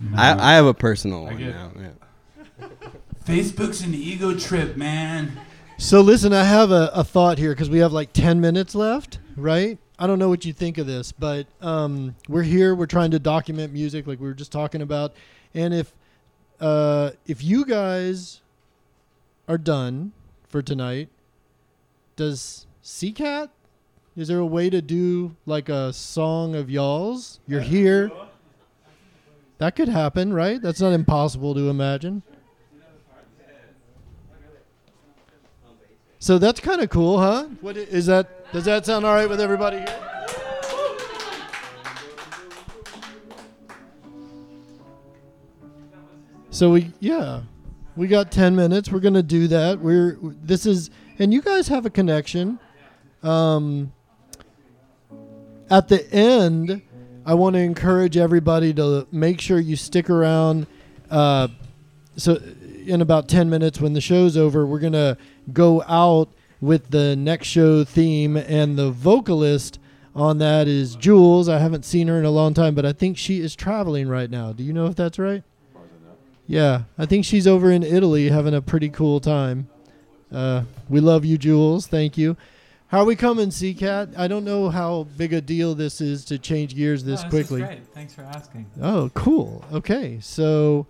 [0.00, 0.18] No.
[0.18, 1.70] I I have a personal I one now.
[1.78, 2.68] Yeah.
[3.24, 5.38] Facebook's an ego trip, man.
[5.82, 9.18] So listen, I have a, a thought here because we have like ten minutes left,
[9.36, 9.78] right?
[9.98, 12.76] I don't know what you think of this, but um, we're here.
[12.76, 15.12] We're trying to document music, like we were just talking about,
[15.54, 15.92] and if
[16.60, 18.42] uh, if you guys
[19.48, 20.12] are done
[20.46, 21.08] for tonight,
[22.14, 23.50] does CCAT?
[24.16, 27.40] Is there a way to do like a song of y'all's?
[27.48, 28.12] You're here.
[29.58, 30.62] That could happen, right?
[30.62, 32.22] That's not impossible to imagine.
[36.22, 37.48] So that's kind of cool, huh?
[37.62, 38.52] What is that?
[38.52, 39.98] Does that sound all right with everybody here?
[46.50, 47.42] So we yeah,
[47.96, 48.88] we got 10 minutes.
[48.92, 49.80] We're to do that.
[49.80, 52.60] We're this is and you guys have a connection.
[53.24, 53.92] Um
[55.70, 56.82] at the end,
[57.26, 60.68] I want to encourage everybody to make sure you stick around
[61.10, 61.48] uh
[62.16, 62.38] so
[62.86, 65.16] in about 10 minutes when the show's over, we're to
[65.52, 66.28] go out
[66.60, 69.78] with the next show theme and the vocalist
[70.14, 71.48] on that is Jules.
[71.48, 74.30] I haven't seen her in a long time, but I think she is traveling right
[74.30, 74.52] now.
[74.52, 75.42] Do you know if that's right?
[76.46, 79.68] Yeah, I think she's over in Italy having a pretty cool time.
[80.30, 81.86] Uh, we love you, Jules.
[81.86, 82.36] Thank you.
[82.88, 84.18] How are we coming, CCAT?
[84.18, 87.62] I don't know how big a deal this is to change gears this Oh, quickly.
[87.62, 87.86] Is great.
[87.94, 88.66] Thanks for asking.
[88.82, 89.64] Oh, cool.
[89.72, 90.86] Okay, so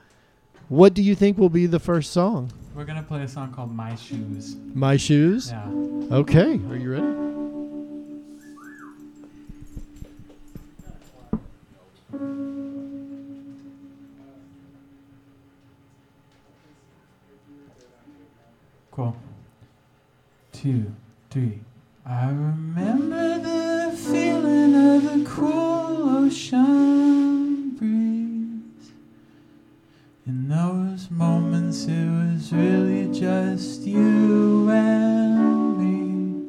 [0.69, 2.51] what do you think will be the first song?
[2.75, 5.51] We're gonna play a song called "My Shoes." My Shoes?
[5.51, 5.69] Yeah.
[6.11, 7.23] Okay, are you ready?
[18.91, 19.17] Cool.
[20.53, 20.93] Two,
[21.31, 21.61] three.
[22.05, 28.32] I remember the feeling of the cool ocean breeze.
[30.25, 36.45] In those moments, it was really just you and me.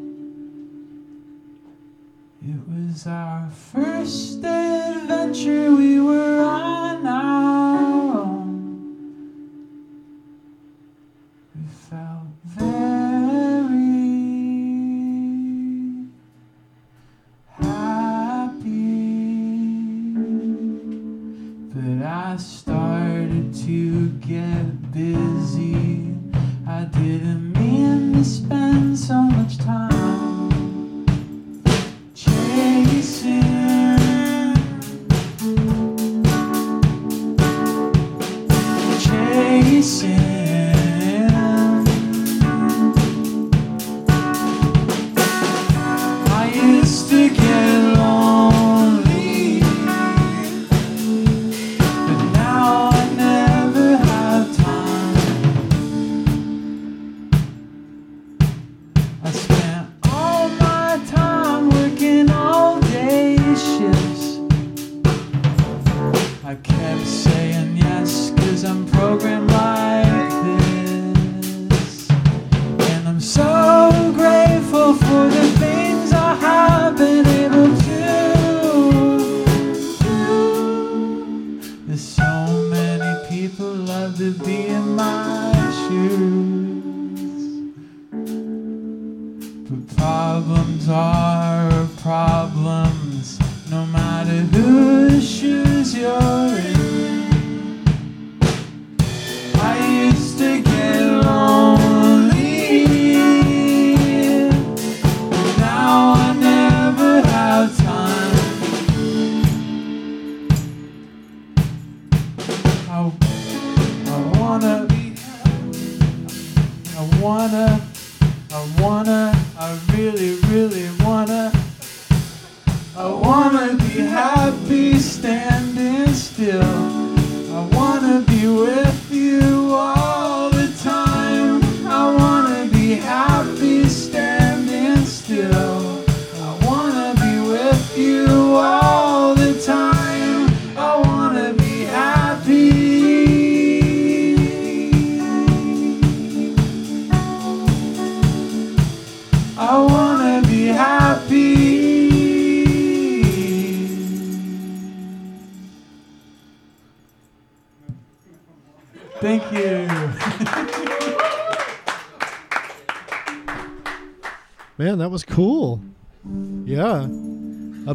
[2.51, 7.92] It was our first adventure, we were on our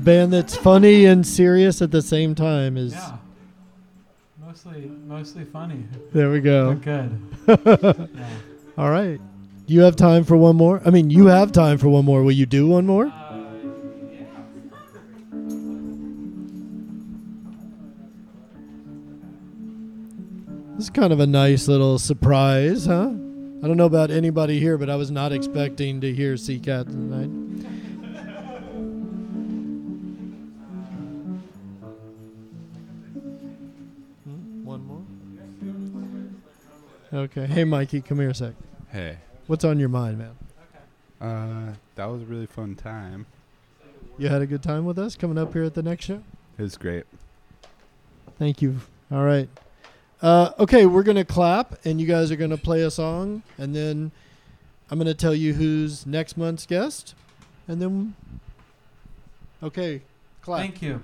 [0.09, 3.19] band that's funny and serious at the same time is Yeah.
[4.43, 5.85] Mostly, mostly funny.
[6.15, 6.75] There we go.
[6.75, 8.09] They're good.
[8.15, 8.29] Yeah.
[8.79, 9.21] All right.
[9.67, 10.81] Do you have time for one more?
[10.87, 12.23] I mean, you have time for one more.
[12.23, 13.07] Will you do one more?
[13.09, 13.43] Uh,
[20.77, 23.11] this is kind of a nice little surprise, huh?
[23.63, 26.87] I don't know about anybody here, but I was not expecting to hear Sea Cat
[26.87, 27.48] tonight.
[37.13, 37.47] Okay.
[37.47, 38.53] Hey, Mikey, come here a sec.
[38.93, 39.17] Hey.
[39.47, 40.37] What's on your mind, man?
[41.21, 43.27] Uh, that was a really fun time.
[44.19, 46.23] You had a good time with us coming up here at the next show?
[46.59, 47.05] It was great.
[48.39, 48.79] Thank you.
[49.11, 49.49] All right.
[50.21, 53.43] Uh, okay, we're going to clap, and you guys are going to play a song,
[53.57, 54.11] and then
[54.91, 57.15] I'm going to tell you who's next month's guest,
[57.67, 58.15] and then.
[59.63, 60.03] Okay,
[60.43, 60.61] clap.
[60.61, 61.03] Thank you.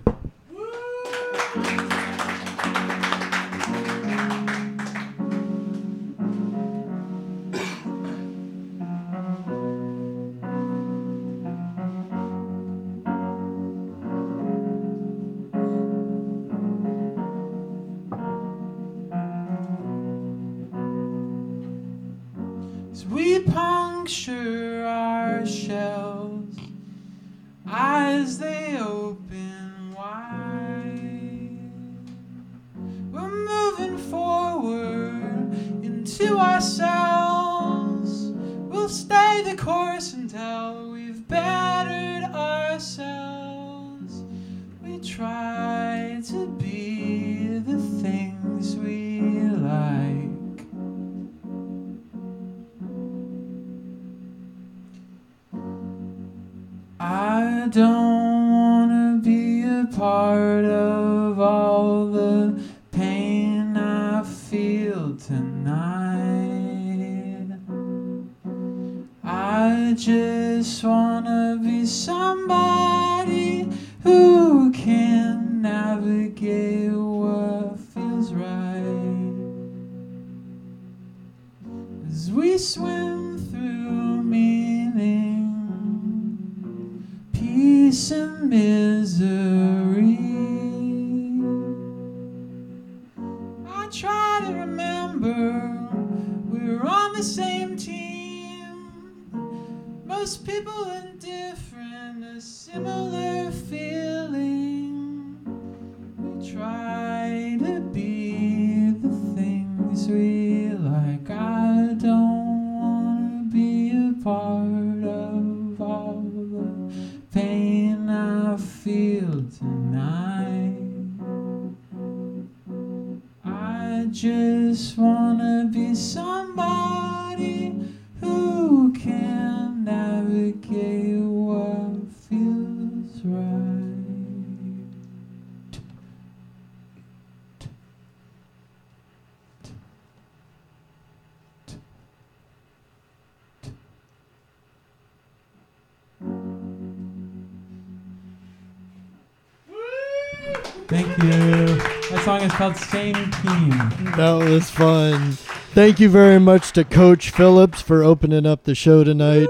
[152.54, 153.70] Called Same Team.
[154.16, 155.32] That was fun.
[155.72, 159.48] Thank you very much to Coach Phillips for opening up the show tonight.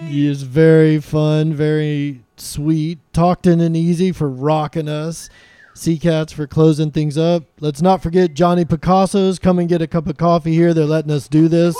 [0.00, 2.98] He is very fun, very sweet.
[3.12, 5.30] Talktin and easy for rocking us.
[5.74, 7.44] Sea Cats for closing things up.
[7.60, 9.38] Let's not forget Johnny Picasso's.
[9.38, 10.74] Come and get a cup of coffee here.
[10.74, 11.76] They're letting us do this.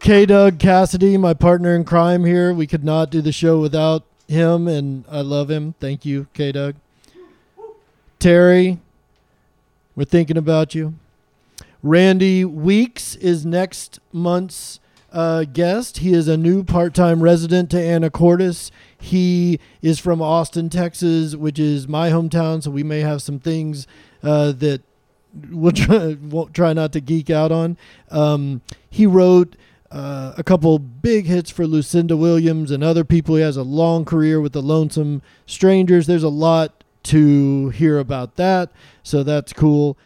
[0.00, 2.54] K Doug Cassidy, my partner in crime here.
[2.54, 5.74] We could not do the show without him, and I love him.
[5.78, 6.76] Thank you, K Doug.
[8.18, 8.78] Terry,
[9.94, 10.94] we're thinking about you.
[11.84, 14.80] Randy Weeks is next month's
[15.12, 15.98] uh, guest.
[15.98, 18.72] He is a new part time resident to Anacortes.
[19.00, 23.86] He is from Austin, Texas, which is my hometown, so we may have some things
[24.24, 24.82] uh, that
[25.50, 26.16] we'll try,
[26.52, 27.76] try not to geek out on.
[28.10, 29.54] Um, he wrote
[29.92, 33.36] uh, a couple big hits for Lucinda Williams and other people.
[33.36, 36.08] He has a long career with the Lonesome Strangers.
[36.08, 36.77] There's a lot
[37.08, 38.70] to hear about that,
[39.02, 39.96] so that's cool.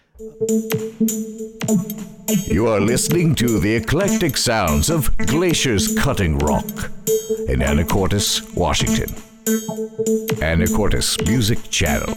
[2.47, 6.65] You are listening to the eclectic sounds of Glacier's Cutting Rock
[7.49, 9.09] in Anacortes, Washington.
[10.41, 12.15] Anacortes Music Channel.